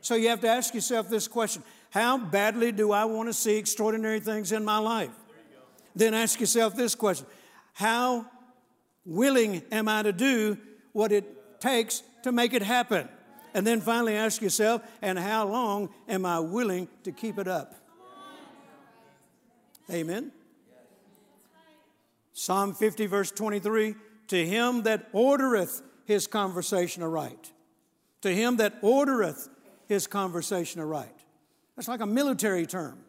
So 0.02 0.16
you 0.16 0.30
have 0.30 0.42
to 0.42 0.48
ask 0.48 0.74
yourself 0.74 1.10
this 1.10 1.28
question 1.28 1.64
How 1.90 2.18
badly 2.18 2.72
do 2.72 2.92
I 2.92 3.06
want 3.06 3.30
to 3.30 3.34
see 3.34 3.58
extraordinary 3.58 4.20
things 4.20 4.52
in 4.52 4.64
my 4.64 4.78
life? 4.78 5.12
Then 5.96 6.14
ask 6.14 6.40
yourself 6.40 6.76
this 6.76 6.96
question 6.96 7.26
How 7.74 8.26
willing 9.06 9.64
am 9.72 9.88
I 9.88 10.04
to 10.04 10.14
do 10.14 10.58
what 10.94 11.12
it 11.12 11.60
takes 11.60 12.04
to 12.24 12.32
make 12.32 12.54
it 12.54 12.62
happen? 12.62 13.10
And 13.54 13.66
then 13.66 13.82
finally 13.82 14.16
ask 14.16 14.42
yourself, 14.42 14.84
and 15.02 15.18
how 15.18 15.48
long 15.48 15.90
am 16.08 16.26
I 16.26 16.40
willing 16.40 16.88
to 17.04 17.12
keep 17.12 17.40
it 17.40 17.48
up? 17.48 17.74
Amen. 19.90 20.32
Psalm 22.40 22.76
50, 22.76 23.08
verse 23.08 23.32
23 23.32 23.96
To 24.28 24.46
him 24.46 24.84
that 24.84 25.12
ordereth 25.12 25.82
his 26.06 26.28
conversation 26.28 27.02
aright. 27.02 27.52
To 28.22 28.30
him 28.32 28.58
that 28.58 28.80
ordereth 28.84 29.50
his 29.88 30.06
conversation 30.06 30.80
aright. 30.80 31.16
That's 31.76 31.88
like 31.88 32.00
a 32.00 32.06
military 32.06 32.68
term. 32.68 33.00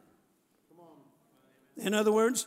In 1.76 1.92
other 1.92 2.10
words, 2.10 2.46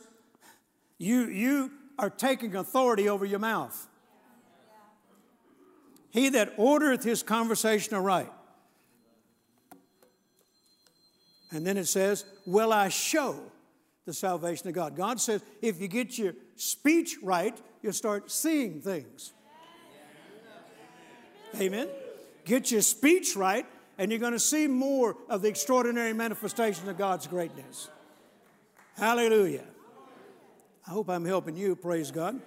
you, 0.98 1.28
you 1.28 1.70
are 2.00 2.10
taking 2.10 2.56
authority 2.56 3.08
over 3.08 3.24
your 3.24 3.38
mouth. 3.38 3.86
He 6.10 6.30
that 6.30 6.56
ordereth 6.56 7.04
his 7.04 7.22
conversation 7.22 7.94
aright. 7.94 8.32
And 11.52 11.64
then 11.64 11.76
it 11.76 11.86
says, 11.86 12.24
Will 12.44 12.72
I 12.72 12.88
show 12.88 13.52
the 14.04 14.12
salvation 14.12 14.68
of 14.68 14.74
God. 14.74 14.96
God 14.96 15.20
says 15.20 15.42
if 15.60 15.80
you 15.80 15.88
get 15.88 16.18
your 16.18 16.34
speech 16.62 17.16
right, 17.22 17.58
you'll 17.82 17.92
start 17.92 18.30
seeing 18.30 18.80
things. 18.80 19.32
Amen. 21.60 21.88
Get 22.44 22.70
your 22.70 22.82
speech 22.82 23.36
right, 23.36 23.66
and 23.98 24.10
you're 24.10 24.20
going 24.20 24.32
to 24.32 24.38
see 24.38 24.66
more 24.66 25.16
of 25.28 25.42
the 25.42 25.48
extraordinary 25.48 26.12
manifestation 26.12 26.88
of 26.88 26.96
God's 26.96 27.26
greatness. 27.26 27.88
Hallelujah. 28.96 29.64
I 30.86 30.90
hope 30.90 31.08
I'm 31.10 31.24
helping 31.24 31.56
you, 31.56 31.76
praise 31.76 32.10
God. 32.10 32.40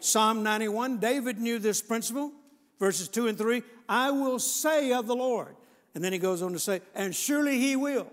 Psalm 0.00 0.42
91, 0.42 0.98
David 0.98 1.38
knew 1.38 1.58
this 1.58 1.82
principle, 1.82 2.32
verses 2.78 3.08
2 3.08 3.28
and 3.28 3.38
3. 3.38 3.62
I 3.88 4.10
will 4.10 4.38
say 4.38 4.92
of 4.92 5.06
the 5.06 5.16
Lord. 5.16 5.56
And 5.94 6.04
then 6.04 6.12
he 6.12 6.18
goes 6.18 6.40
on 6.42 6.52
to 6.52 6.58
say, 6.58 6.80
and 6.94 7.14
surely 7.14 7.58
he 7.58 7.74
will. 7.74 8.06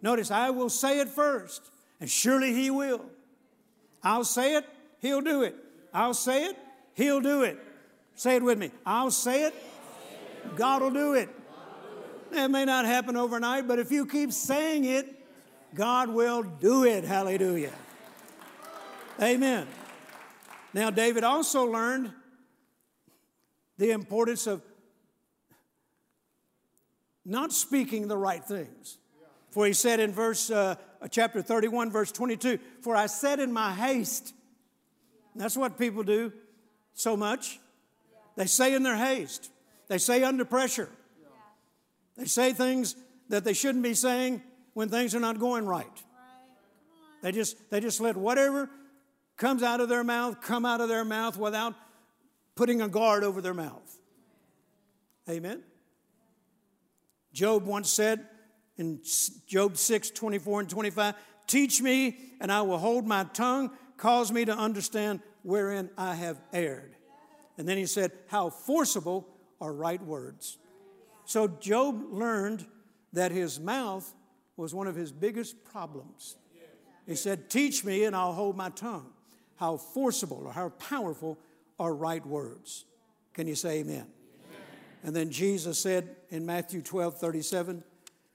Notice, 0.00 0.30
I 0.30 0.50
will 0.50 0.70
say 0.70 1.00
it 1.00 1.08
first, 1.08 1.62
and 2.00 2.08
surely 2.08 2.52
he 2.54 2.70
will. 2.70 3.04
I'll 4.02 4.24
say 4.24 4.56
it, 4.56 4.64
he'll 5.00 5.20
do 5.20 5.42
it. 5.42 5.54
I'll 5.94 6.14
say 6.14 6.46
it, 6.46 6.56
he'll 6.94 7.20
do 7.20 7.42
it. 7.42 7.58
Say 8.14 8.36
it 8.36 8.42
with 8.42 8.58
me. 8.58 8.70
I'll 8.84 9.10
say 9.10 9.44
it, 9.44 9.54
God 10.56 10.82
will 10.82 10.90
do 10.90 11.14
it. 11.14 11.28
It 12.32 12.48
may 12.48 12.64
not 12.64 12.84
happen 12.84 13.16
overnight, 13.16 13.68
but 13.68 13.78
if 13.78 13.90
you 13.92 14.06
keep 14.06 14.32
saying 14.32 14.84
it, 14.84 15.06
God 15.74 16.08
will 16.08 16.42
do 16.42 16.84
it. 16.84 17.04
Hallelujah. 17.04 17.72
Amen. 19.20 19.66
Now, 20.72 20.90
David 20.90 21.24
also 21.24 21.64
learned 21.64 22.12
the 23.76 23.90
importance 23.90 24.46
of 24.46 24.62
not 27.24 27.52
speaking 27.52 28.08
the 28.08 28.16
right 28.16 28.42
things. 28.42 28.98
For 29.50 29.66
he 29.66 29.74
said 29.74 30.00
in 30.00 30.12
verse 30.12 30.50
uh, 30.50 30.76
Uh, 31.02 31.08
chapter 31.08 31.42
31, 31.42 31.90
verse 31.90 32.12
22, 32.12 32.58
For 32.80 32.94
I 32.94 33.06
said 33.06 33.40
in 33.40 33.52
my 33.52 33.72
haste, 33.72 34.34
that's 35.34 35.56
what 35.56 35.78
people 35.78 36.04
do 36.04 36.32
so 36.94 37.16
much. 37.16 37.58
They 38.36 38.46
say 38.46 38.74
in 38.74 38.82
their 38.82 38.96
haste, 38.96 39.50
they 39.88 39.98
say 39.98 40.22
under 40.22 40.44
pressure, 40.44 40.88
they 42.16 42.26
say 42.26 42.52
things 42.52 42.94
that 43.30 43.42
they 43.42 43.52
shouldn't 43.52 43.82
be 43.82 43.94
saying 43.94 44.42
when 44.74 44.88
things 44.88 45.14
are 45.14 45.20
not 45.20 45.40
going 45.40 45.66
right. 45.66 46.02
They 47.22 47.32
just, 47.32 47.70
they 47.70 47.80
just 47.80 48.00
let 48.00 48.16
whatever 48.16 48.70
comes 49.36 49.62
out 49.62 49.80
of 49.80 49.88
their 49.88 50.04
mouth 50.04 50.40
come 50.40 50.64
out 50.64 50.80
of 50.80 50.88
their 50.88 51.04
mouth 51.04 51.36
without 51.36 51.74
putting 52.54 52.80
a 52.80 52.88
guard 52.88 53.24
over 53.24 53.40
their 53.40 53.54
mouth. 53.54 53.98
Amen. 55.28 55.62
Job 57.32 57.64
once 57.64 57.90
said 57.90 58.26
in 58.76 59.00
Job 59.46 59.76
6 59.76 60.10
24 60.10 60.60
and 60.60 60.70
25, 60.70 61.14
Teach 61.46 61.82
me, 61.82 62.16
and 62.40 62.50
I 62.50 62.62
will 62.62 62.78
hold 62.78 63.06
my 63.06 63.24
tongue, 63.24 63.70
cause 63.96 64.32
me 64.32 64.44
to 64.44 64.56
understand 64.56 65.20
wherein 65.42 65.90
I 65.98 66.14
have 66.14 66.40
erred. 66.52 66.94
And 67.58 67.68
then 67.68 67.76
he 67.76 67.86
said, 67.86 68.12
How 68.28 68.50
forcible 68.50 69.28
are 69.60 69.72
right 69.72 70.02
words. 70.02 70.58
So 71.24 71.48
Job 71.48 72.02
learned 72.10 72.66
that 73.12 73.32
his 73.32 73.60
mouth 73.60 74.12
was 74.56 74.74
one 74.74 74.86
of 74.86 74.94
his 74.94 75.12
biggest 75.12 75.64
problems. 75.64 76.36
He 77.06 77.14
said, 77.14 77.50
Teach 77.50 77.84
me, 77.84 78.04
and 78.04 78.14
I'll 78.14 78.32
hold 78.32 78.56
my 78.56 78.70
tongue. 78.70 79.12
How 79.56 79.76
forcible 79.76 80.42
or 80.46 80.52
how 80.52 80.70
powerful 80.70 81.38
are 81.78 81.94
right 81.94 82.24
words. 82.24 82.84
Can 83.34 83.46
you 83.46 83.54
say 83.54 83.80
amen? 83.80 84.06
And 85.04 85.16
then 85.16 85.30
Jesus 85.30 85.78
said 85.78 86.16
in 86.30 86.46
Matthew 86.46 86.80
12 86.80 87.18
37, 87.18 87.82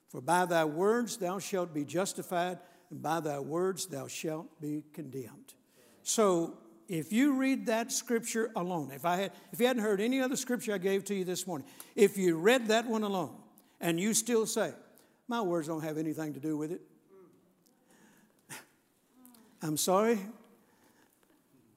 For 0.07 0.21
by 0.21 0.45
thy 0.45 0.65
words 0.65 1.17
thou 1.17 1.39
shalt 1.39 1.73
be 1.73 1.83
justified, 1.83 2.59
and 2.89 3.01
by 3.01 3.19
thy 3.19 3.39
words 3.39 3.87
thou 3.87 4.07
shalt 4.07 4.61
be 4.61 4.83
condemned. 4.93 5.53
So 6.03 6.57
if 6.87 7.11
you 7.11 7.33
read 7.33 7.65
that 7.65 7.91
scripture 7.91 8.49
alone, 8.55 8.91
if, 8.91 9.03
I 9.03 9.17
had, 9.17 9.31
if 9.51 9.59
you 9.59 9.67
hadn't 9.67 9.83
heard 9.83 9.99
any 9.99 10.21
other 10.21 10.37
scripture 10.37 10.73
I 10.73 10.77
gave 10.77 11.03
to 11.05 11.15
you 11.15 11.25
this 11.25 11.45
morning, 11.45 11.67
if 11.95 12.17
you 12.17 12.37
read 12.37 12.67
that 12.67 12.85
one 12.85 13.03
alone 13.03 13.35
and 13.81 13.99
you 13.99 14.13
still 14.13 14.45
say, 14.45 14.71
My 15.27 15.41
words 15.41 15.67
don't 15.67 15.83
have 15.83 15.97
anything 15.97 16.33
to 16.33 16.39
do 16.39 16.57
with 16.57 16.71
it, 16.71 16.81
I'm 19.61 19.77
sorry, 19.77 20.19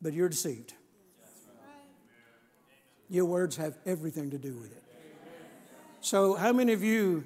but 0.01 0.13
you're 0.13 0.29
deceived. 0.29 0.75
Your 3.09 3.25
words 3.25 3.57
have 3.57 3.77
everything 3.85 4.31
to 4.31 4.39
do 4.39 4.55
with 4.55 4.71
it. 4.71 4.85
So, 6.01 6.35
how 6.35 6.53
many 6.53 6.73
of 6.73 6.85
you 6.85 7.25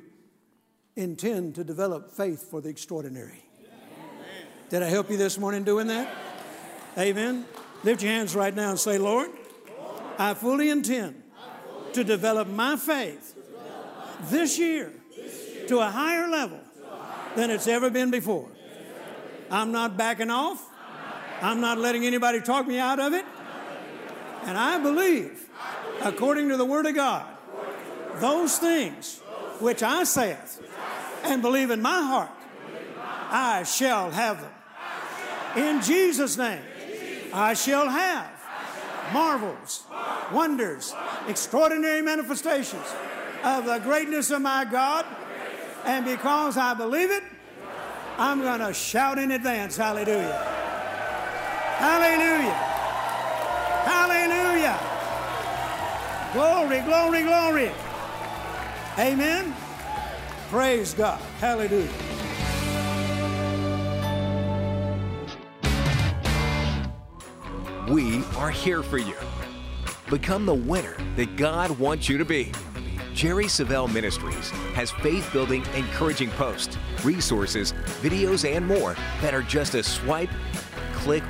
intend 0.97 1.55
to 1.57 1.65
develop 1.65 2.11
faith 2.11 2.51
for 2.51 2.61
the 2.61 2.69
extraordinary? 2.69 3.45
Did 4.71 4.83
I 4.83 4.89
help 4.89 5.11
you 5.11 5.17
this 5.17 5.39
morning 5.39 5.65
doing 5.65 5.89
that? 5.89 6.13
Amen. 6.97 7.45
Lift 7.83 8.03
your 8.03 8.13
hands 8.13 8.35
right 8.35 8.55
now 8.55 8.71
and 8.71 8.79
say, 8.79 8.99
Lord, 8.99 9.31
I 10.19 10.35
fully 10.35 10.71
intend 10.71 11.23
to 11.93 12.05
develop 12.05 12.49
my 12.49 12.77
faith 12.77 13.37
this 14.31 14.59
year 14.59 14.93
to 15.69 15.79
a 15.81 15.91
higher 15.91 16.29
level 16.29 16.61
than 17.37 17.51
it's 17.51 17.67
ever 17.67 17.91
been 17.91 18.11
before. 18.11 18.49
I'm 19.51 19.73
not 19.73 19.97
backing 19.97 20.31
off. 20.31 20.65
I'm 21.43 21.61
not 21.61 21.79
letting 21.79 22.05
anybody 22.07 22.41
talk 22.41 22.67
me 22.67 22.79
out 22.79 23.01
of 23.01 23.13
it. 23.13 23.25
And 24.45 24.57
I 24.57 24.79
believe, 24.79 25.49
according 26.03 26.49
to 26.49 26.57
the 26.57 26.65
Word 26.65 26.87
of 26.87 26.95
God, 26.95 27.27
those 28.17 28.59
things 28.59 29.21
which 29.61 29.83
I 29.83 30.05
saith 30.05 30.61
and 31.25 31.43
believe 31.43 31.71
in 31.71 31.83
my 31.83 32.03
heart, 32.03 32.31
I 33.31 33.65
shall 33.65 34.11
have 34.11 34.41
them. 34.41 34.53
In 35.57 35.83
Jesus' 35.83 36.37
name, 36.37 36.63
I 37.33 37.55
shall 37.55 37.89
have 37.89 38.31
marvels, 39.13 39.85
wonders, 40.33 40.95
extraordinary 41.29 42.03
manifestations 42.03 42.87
of 43.43 43.67
the 43.67 43.79
greatness 43.79 44.31
of 44.31 44.43
my 44.43 44.65
God. 44.65 45.07
And 45.85 46.05
because 46.05 46.57
I 46.57 46.75
believe 46.75 47.11
it, 47.11 47.23
I'm 48.17 48.41
going 48.41 48.61
to 48.61 48.73
shout 48.73 49.19
in 49.19 49.33
advance, 49.33 49.77
hallelujah. 49.77 50.55
Hallelujah. 51.79 52.55
Hallelujah. 53.85 54.79
Glory, 56.33 56.81
glory, 56.81 57.23
glory. 57.23 57.71
Amen. 58.99 59.55
Praise 60.55 60.95
God. 60.95 61.21
Hallelujah. 61.41 61.89
We 67.89 68.23
are 68.37 68.51
here 68.51 68.85
for 68.85 68.99
you. 68.99 69.17
Become 70.09 70.47
the 70.47 70.55
winner 70.55 70.97
that 71.17 71.35
God 71.35 71.77
wants 71.81 72.09
you 72.09 72.19
to 72.19 72.25
be. 72.25 72.53
Jerry 73.15 73.47
Savelle 73.47 73.93
Ministries 73.93 74.51
has 74.75 74.93
faith 74.93 75.29
building, 75.33 75.67
encouraging 75.75 76.31
posts, 76.31 76.79
resources, 77.03 77.73
videos, 78.01 78.49
and 78.49 78.65
more 78.65 78.95
that 79.23 79.35
are 79.35 79.43
just 79.43 79.75
a 79.75 79.83
swipe, 79.83 80.31
click, 80.93 81.25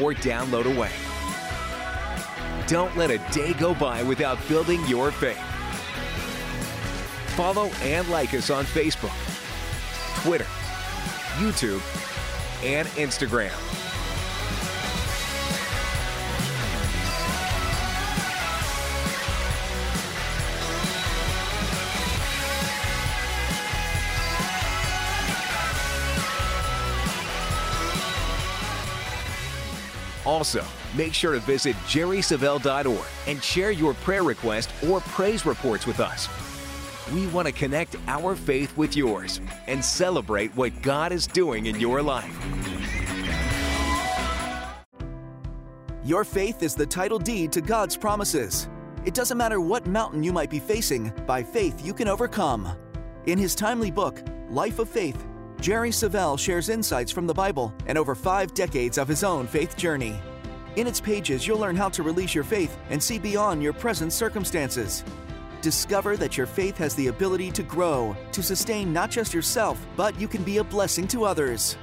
or 0.00 0.14
download 0.14 0.72
away. 0.72 0.92
Don't 2.68 2.96
let 2.96 3.10
a 3.10 3.18
day 3.32 3.54
go 3.54 3.74
by 3.74 4.04
without 4.04 4.38
building 4.46 4.86
your 4.86 5.10
faith. 5.10 5.51
Follow 7.36 7.70
and 7.80 8.08
like 8.10 8.34
us 8.34 8.50
on 8.50 8.64
Facebook, 8.64 9.10
Twitter, 10.22 10.46
YouTube, 11.38 11.80
and 12.62 12.86
Instagram. 12.88 13.52
Also, 30.24 30.64
make 30.96 31.14
sure 31.14 31.32
to 31.32 31.40
visit 31.40 31.74
jerrysavelle.org 31.86 33.06
and 33.26 33.42
share 33.42 33.70
your 33.70 33.94
prayer 33.94 34.22
request 34.22 34.70
or 34.88 35.00
praise 35.00 35.44
reports 35.44 35.86
with 35.86 35.98
us. 35.98 36.28
We 37.10 37.26
want 37.28 37.46
to 37.46 37.52
connect 37.52 37.96
our 38.06 38.36
faith 38.36 38.76
with 38.76 38.96
yours 38.96 39.40
and 39.66 39.84
celebrate 39.84 40.54
what 40.54 40.82
God 40.82 41.10
is 41.10 41.26
doing 41.26 41.66
in 41.66 41.80
your 41.80 42.00
life. 42.00 42.38
Your 46.04 46.24
faith 46.24 46.62
is 46.62 46.74
the 46.74 46.86
title 46.86 47.18
deed 47.18 47.52
to 47.52 47.60
God's 47.60 47.96
promises. 47.96 48.68
It 49.04 49.14
doesn't 49.14 49.38
matter 49.38 49.60
what 49.60 49.86
mountain 49.86 50.22
you 50.22 50.32
might 50.32 50.50
be 50.50 50.60
facing, 50.60 51.12
by 51.26 51.42
faith 51.42 51.84
you 51.84 51.92
can 51.92 52.06
overcome. 52.06 52.76
In 53.26 53.38
his 53.38 53.54
timely 53.54 53.90
book, 53.90 54.22
Life 54.48 54.78
of 54.78 54.88
Faith, 54.88 55.26
Jerry 55.60 55.90
Savelle 55.90 56.38
shares 56.38 56.68
insights 56.68 57.10
from 57.10 57.26
the 57.26 57.34
Bible 57.34 57.74
and 57.86 57.98
over 57.98 58.14
five 58.14 58.54
decades 58.54 58.98
of 58.98 59.08
his 59.08 59.24
own 59.24 59.46
faith 59.46 59.76
journey. 59.76 60.20
In 60.76 60.86
its 60.86 61.00
pages, 61.00 61.46
you'll 61.46 61.58
learn 61.58 61.76
how 61.76 61.88
to 61.90 62.02
release 62.02 62.34
your 62.34 62.44
faith 62.44 62.76
and 62.90 63.02
see 63.02 63.18
beyond 63.18 63.62
your 63.62 63.72
present 63.72 64.12
circumstances. 64.12 65.04
Discover 65.62 66.16
that 66.16 66.36
your 66.36 66.48
faith 66.48 66.76
has 66.78 66.96
the 66.96 67.06
ability 67.06 67.52
to 67.52 67.62
grow, 67.62 68.16
to 68.32 68.42
sustain 68.42 68.92
not 68.92 69.12
just 69.12 69.32
yourself, 69.32 69.78
but 69.96 70.18
you 70.18 70.26
can 70.26 70.42
be 70.42 70.58
a 70.58 70.64
blessing 70.64 71.06
to 71.06 71.24
others. 71.24 71.76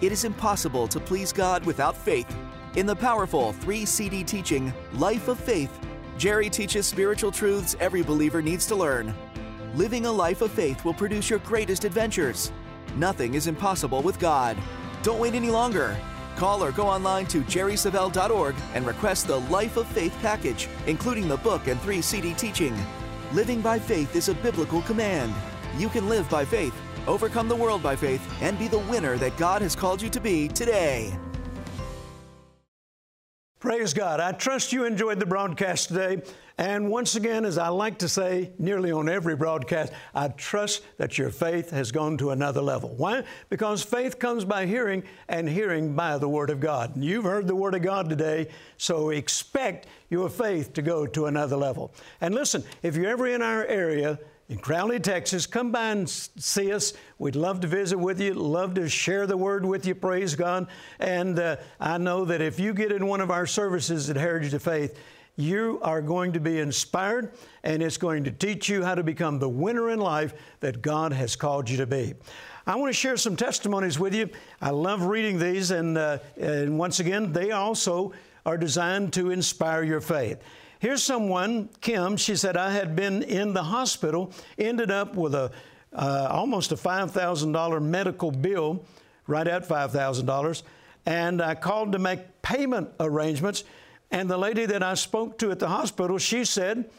It 0.00 0.10
is 0.10 0.24
impossible 0.24 0.88
to 0.88 0.98
please 0.98 1.34
God 1.34 1.62
without 1.66 1.94
faith. 1.94 2.34
In 2.76 2.86
the 2.86 2.96
powerful 2.96 3.52
three 3.52 3.84
CD 3.84 4.24
teaching, 4.24 4.72
Life 4.94 5.28
of 5.28 5.38
Faith, 5.38 5.78
Jerry 6.16 6.48
teaches 6.48 6.86
spiritual 6.86 7.30
truths 7.30 7.76
every 7.78 8.02
believer 8.02 8.40
needs 8.40 8.66
to 8.68 8.74
learn. 8.74 9.14
Living 9.74 10.06
a 10.06 10.12
life 10.12 10.40
of 10.40 10.50
faith 10.50 10.82
will 10.82 10.94
produce 10.94 11.28
your 11.28 11.40
greatest 11.40 11.84
adventures. 11.84 12.50
Nothing 12.96 13.34
is 13.34 13.48
impossible 13.48 14.00
with 14.00 14.18
God. 14.18 14.56
Don't 15.02 15.20
wait 15.20 15.34
any 15.34 15.50
longer. 15.50 15.94
Call 16.36 16.64
or 16.64 16.72
go 16.72 16.86
online 16.86 17.26
to 17.26 17.42
jerrysavelle.org 17.42 18.54
and 18.72 18.86
request 18.86 19.26
the 19.26 19.40
Life 19.40 19.76
of 19.76 19.86
Faith 19.88 20.16
package, 20.22 20.68
including 20.86 21.28
the 21.28 21.36
book 21.36 21.66
and 21.66 21.78
three 21.82 22.00
CD 22.00 22.32
teaching. 22.32 22.74
Living 23.32 23.60
by 23.60 23.78
faith 23.78 24.14
is 24.14 24.28
a 24.28 24.34
biblical 24.34 24.82
command. 24.82 25.34
You 25.76 25.88
can 25.88 26.08
live 26.08 26.30
by 26.30 26.44
faith, 26.44 26.74
overcome 27.08 27.48
the 27.48 27.56
world 27.56 27.82
by 27.82 27.96
faith, 27.96 28.22
and 28.40 28.56
be 28.56 28.68
the 28.68 28.78
winner 28.78 29.18
that 29.18 29.36
God 29.36 29.62
has 29.62 29.74
called 29.74 30.00
you 30.00 30.08
to 30.10 30.20
be 30.20 30.46
today. 30.46 31.18
Praise 33.58 33.92
God. 33.92 34.20
I 34.20 34.30
trust 34.30 34.72
you 34.72 34.84
enjoyed 34.84 35.18
the 35.18 35.26
broadcast 35.26 35.88
today. 35.88 36.22
And 36.58 36.90
once 36.90 37.16
again, 37.16 37.44
as 37.44 37.58
I 37.58 37.68
like 37.68 37.98
to 37.98 38.08
say 38.08 38.50
nearly 38.58 38.90
on 38.90 39.10
every 39.10 39.36
broadcast, 39.36 39.92
I 40.14 40.28
trust 40.28 40.82
that 40.96 41.18
your 41.18 41.28
faith 41.28 41.68
has 41.70 41.92
gone 41.92 42.16
to 42.18 42.30
another 42.30 42.62
level. 42.62 42.94
Why? 42.96 43.24
Because 43.50 43.82
faith 43.82 44.18
comes 44.18 44.46
by 44.46 44.64
hearing, 44.64 45.02
and 45.28 45.46
hearing 45.46 45.94
by 45.94 46.16
the 46.16 46.28
Word 46.30 46.48
of 46.48 46.60
God. 46.60 46.96
And 46.96 47.04
you've 47.04 47.24
heard 47.24 47.46
the 47.46 47.54
Word 47.54 47.74
of 47.74 47.82
God 47.82 48.08
today, 48.08 48.48
so 48.78 49.10
expect 49.10 49.86
your 50.08 50.30
faith 50.30 50.72
to 50.74 50.82
go 50.82 51.06
to 51.06 51.26
another 51.26 51.56
level. 51.56 51.92
And 52.22 52.34
listen, 52.34 52.64
if 52.82 52.96
you're 52.96 53.10
ever 53.10 53.26
in 53.26 53.42
our 53.42 53.66
area, 53.66 54.18
in 54.48 54.58
Crowley, 54.58 55.00
Texas. 55.00 55.44
Come 55.44 55.72
by 55.72 55.90
and 55.90 56.08
see 56.08 56.72
us. 56.72 56.92
We'd 57.18 57.34
love 57.34 57.60
to 57.62 57.66
visit 57.66 57.98
with 57.98 58.20
you, 58.20 58.32
love 58.34 58.74
to 58.74 58.88
share 58.88 59.26
the 59.26 59.36
word 59.36 59.66
with 59.66 59.86
you, 59.86 59.94
praise 59.96 60.36
God. 60.36 60.68
And 61.00 61.38
uh, 61.38 61.56
I 61.80 61.98
know 61.98 62.24
that 62.26 62.40
if 62.40 62.60
you 62.60 62.72
get 62.72 62.92
in 62.92 63.06
one 63.06 63.20
of 63.20 63.32
our 63.32 63.46
services 63.46 64.08
at 64.08 64.14
Heritage 64.14 64.54
of 64.54 64.62
Faith, 64.62 64.96
you 65.36 65.78
are 65.82 66.00
going 66.00 66.32
to 66.32 66.40
be 66.40 66.58
inspired 66.58 67.32
and 67.62 67.82
it's 67.82 67.98
going 67.98 68.24
to 68.24 68.30
teach 68.30 68.68
you 68.68 68.82
how 68.82 68.94
to 68.94 69.02
become 69.02 69.38
the 69.38 69.48
winner 69.48 69.90
in 69.90 70.00
life 70.00 70.34
that 70.60 70.82
God 70.82 71.12
has 71.12 71.36
called 71.36 71.68
you 71.68 71.76
to 71.76 71.86
be. 71.86 72.14
I 72.66 72.74
want 72.76 72.88
to 72.88 72.98
share 72.98 73.16
some 73.16 73.36
testimonies 73.36 73.98
with 73.98 74.14
you. 74.14 74.28
I 74.60 74.70
love 74.70 75.02
reading 75.02 75.38
these, 75.38 75.70
and, 75.70 75.96
uh, 75.96 76.18
and 76.36 76.78
once 76.78 76.98
again, 76.98 77.32
they 77.32 77.52
also 77.52 78.12
are 78.44 78.58
designed 78.58 79.12
to 79.12 79.30
inspire 79.30 79.84
your 79.84 80.00
faith. 80.00 80.42
Here's 80.80 81.02
someone, 81.02 81.68
Kim, 81.80 82.16
she 82.16 82.34
said, 82.34 82.56
I 82.56 82.70
had 82.70 82.96
been 82.96 83.22
in 83.22 83.54
the 83.54 83.62
hospital, 83.62 84.32
ended 84.58 84.90
up 84.90 85.14
with 85.14 85.34
a 85.34 85.52
uh, 85.96 86.28
almost 86.30 86.72
a 86.72 86.76
$5,000 86.76 87.82
medical 87.82 88.30
bill, 88.30 88.84
right 89.26 89.48
at 89.48 89.66
$5,000, 89.66 90.62
and 91.06 91.40
I 91.40 91.54
called 91.54 91.92
to 91.92 91.98
make 91.98 92.42
payment 92.42 92.90
arrangements. 93.00 93.64
And 94.10 94.30
the 94.30 94.38
lady 94.38 94.66
that 94.66 94.82
I 94.82 94.94
spoke 94.94 95.38
to 95.38 95.50
at 95.50 95.58
the 95.58 95.68
hospital, 95.68 96.18
she 96.18 96.44
said, 96.44 96.90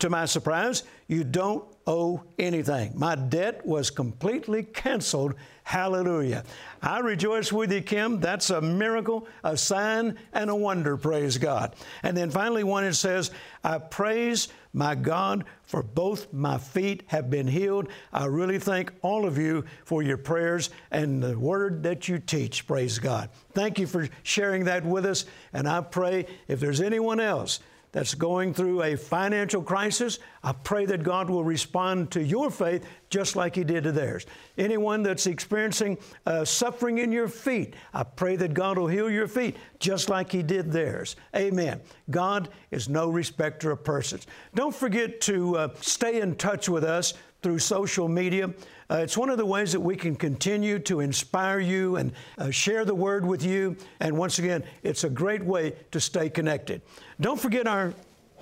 to 0.00 0.10
my 0.10 0.24
surprise, 0.24 0.82
you 1.06 1.24
don't 1.24 1.64
owe 1.86 2.22
anything. 2.38 2.92
My 2.96 3.14
debt 3.14 3.64
was 3.64 3.90
completely 3.90 4.64
canceled. 4.64 5.34
Hallelujah. 5.62 6.44
I 6.82 6.98
rejoice 6.98 7.52
with 7.52 7.72
you, 7.72 7.80
Kim. 7.80 8.20
That's 8.20 8.50
a 8.50 8.60
miracle, 8.60 9.28
a 9.44 9.56
sign, 9.56 10.18
and 10.32 10.50
a 10.50 10.54
wonder, 10.54 10.96
praise 10.96 11.38
God. 11.38 11.76
And 12.02 12.16
then 12.16 12.30
finally, 12.30 12.64
one 12.64 12.84
it 12.84 12.94
says, 12.94 13.30
I 13.62 13.78
praise 13.78 14.48
my 14.74 14.94
God 14.94 15.44
for 15.62 15.82
both 15.82 16.32
my 16.32 16.58
feet 16.58 17.04
have 17.06 17.30
been 17.30 17.46
healed. 17.46 17.88
I 18.12 18.26
really 18.26 18.58
thank 18.58 18.92
all 19.00 19.24
of 19.24 19.38
you 19.38 19.64
for 19.84 20.02
your 20.02 20.18
prayers 20.18 20.70
and 20.90 21.22
the 21.22 21.38
word 21.38 21.84
that 21.84 22.08
you 22.08 22.18
teach, 22.18 22.66
praise 22.66 22.98
God. 22.98 23.30
Thank 23.52 23.78
you 23.78 23.86
for 23.86 24.08
sharing 24.24 24.64
that 24.64 24.84
with 24.84 25.06
us. 25.06 25.24
And 25.52 25.68
I 25.68 25.80
pray 25.80 26.26
if 26.48 26.60
there's 26.60 26.80
anyone 26.80 27.20
else, 27.20 27.60
that's 27.94 28.12
going 28.12 28.52
through 28.52 28.82
a 28.82 28.96
financial 28.96 29.62
crisis, 29.62 30.18
I 30.42 30.50
pray 30.50 30.84
that 30.86 31.04
God 31.04 31.30
will 31.30 31.44
respond 31.44 32.10
to 32.10 32.22
your 32.22 32.50
faith 32.50 32.84
just 33.08 33.36
like 33.36 33.54
He 33.54 33.62
did 33.62 33.84
to 33.84 33.92
theirs. 33.92 34.26
Anyone 34.58 35.04
that's 35.04 35.28
experiencing 35.28 35.98
uh, 36.26 36.44
suffering 36.44 36.98
in 36.98 37.12
your 37.12 37.28
feet, 37.28 37.74
I 37.94 38.02
pray 38.02 38.34
that 38.34 38.52
God 38.52 38.78
will 38.78 38.88
heal 38.88 39.08
your 39.08 39.28
feet 39.28 39.56
just 39.78 40.08
like 40.08 40.32
He 40.32 40.42
did 40.42 40.72
theirs. 40.72 41.14
Amen. 41.36 41.80
God 42.10 42.48
is 42.72 42.88
no 42.88 43.08
respecter 43.08 43.70
of 43.70 43.84
persons. 43.84 44.26
Don't 44.56 44.74
forget 44.74 45.20
to 45.22 45.56
uh, 45.56 45.68
stay 45.80 46.20
in 46.20 46.34
touch 46.34 46.68
with 46.68 46.82
us 46.82 47.14
through 47.44 47.58
social 47.58 48.08
media. 48.08 48.48
Uh, 48.90 48.96
it's 48.96 49.18
one 49.18 49.28
of 49.28 49.36
the 49.36 49.44
ways 49.44 49.70
that 49.70 49.80
we 49.80 49.94
can 49.94 50.16
continue 50.16 50.78
to 50.78 51.00
inspire 51.00 51.60
you 51.60 51.96
and 51.96 52.10
uh, 52.38 52.50
share 52.50 52.86
the 52.86 52.94
word 52.94 53.26
with 53.26 53.44
you. 53.44 53.76
And 54.00 54.16
once 54.16 54.38
again, 54.38 54.64
it's 54.82 55.04
a 55.04 55.10
great 55.10 55.44
way 55.44 55.74
to 55.90 56.00
stay 56.00 56.30
connected. 56.30 56.80
Don't 57.20 57.38
forget 57.38 57.66
our 57.66 57.92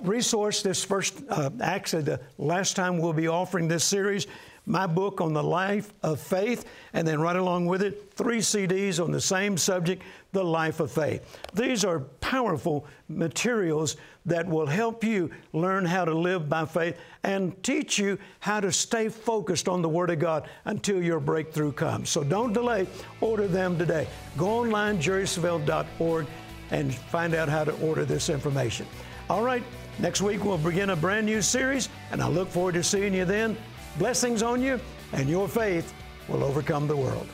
resource 0.03 0.61
this 0.61 0.85
first, 0.85 1.21
uh, 1.29 1.49
actually, 1.61 2.03
the 2.03 2.21
last 2.37 2.77
time 2.77 2.97
we'll 2.97 3.11
be 3.11 3.27
offering 3.27 3.67
this 3.67 3.83
series 3.83 4.25
my 4.65 4.87
book 4.87 5.19
on 5.19 5.33
the 5.33 5.43
life 5.43 5.93
of 6.03 6.19
faith, 6.19 6.65
and 6.93 7.07
then 7.07 7.19
right 7.19 7.35
along 7.35 7.65
with 7.65 7.81
it, 7.81 8.13
three 8.13 8.39
CDs 8.39 9.03
on 9.03 9.11
the 9.11 9.19
same 9.19 9.57
subject, 9.57 10.03
The 10.31 10.43
Life 10.43 10.79
of 10.79 10.91
Faith. 10.91 11.39
These 11.53 11.83
are 11.83 11.99
powerful 11.99 12.85
materials 13.09 13.97
that 14.25 14.47
will 14.47 14.65
help 14.65 15.03
you 15.03 15.29
learn 15.51 15.83
how 15.85 16.05
to 16.05 16.13
live 16.13 16.47
by 16.47 16.65
faith 16.65 16.97
and 17.23 17.61
teach 17.61 17.99
you 17.99 18.17
how 18.39 18.61
to 18.61 18.71
stay 18.71 19.09
focused 19.09 19.67
on 19.67 19.81
the 19.81 19.89
Word 19.89 20.09
of 20.09 20.19
God 20.19 20.47
until 20.65 21.01
your 21.01 21.19
breakthrough 21.19 21.73
comes. 21.73 22.09
So 22.09 22.23
don't 22.23 22.53
delay, 22.53 22.87
order 23.19 23.47
them 23.47 23.77
today. 23.77 24.07
Go 24.37 24.47
online, 24.47 24.97
jerrysavelle.org, 24.97 26.25
and 26.71 26.95
find 26.95 27.35
out 27.35 27.49
how 27.49 27.65
to 27.65 27.73
order 27.85 28.05
this 28.05 28.29
information. 28.29 28.87
All 29.29 29.43
right, 29.43 29.63
next 29.99 30.21
week 30.21 30.45
we'll 30.45 30.57
begin 30.57 30.91
a 30.91 30.95
brand 30.95 31.25
new 31.25 31.41
series, 31.41 31.89
and 32.11 32.21
I 32.21 32.27
look 32.29 32.47
forward 32.47 32.75
to 32.75 32.83
seeing 32.83 33.13
you 33.13 33.25
then. 33.25 33.57
Blessings 33.97 34.41
on 34.41 34.61
you, 34.61 34.79
and 35.11 35.29
your 35.29 35.47
faith 35.47 35.93
will 36.27 36.43
overcome 36.43 36.87
the 36.87 36.95
world. 36.95 37.27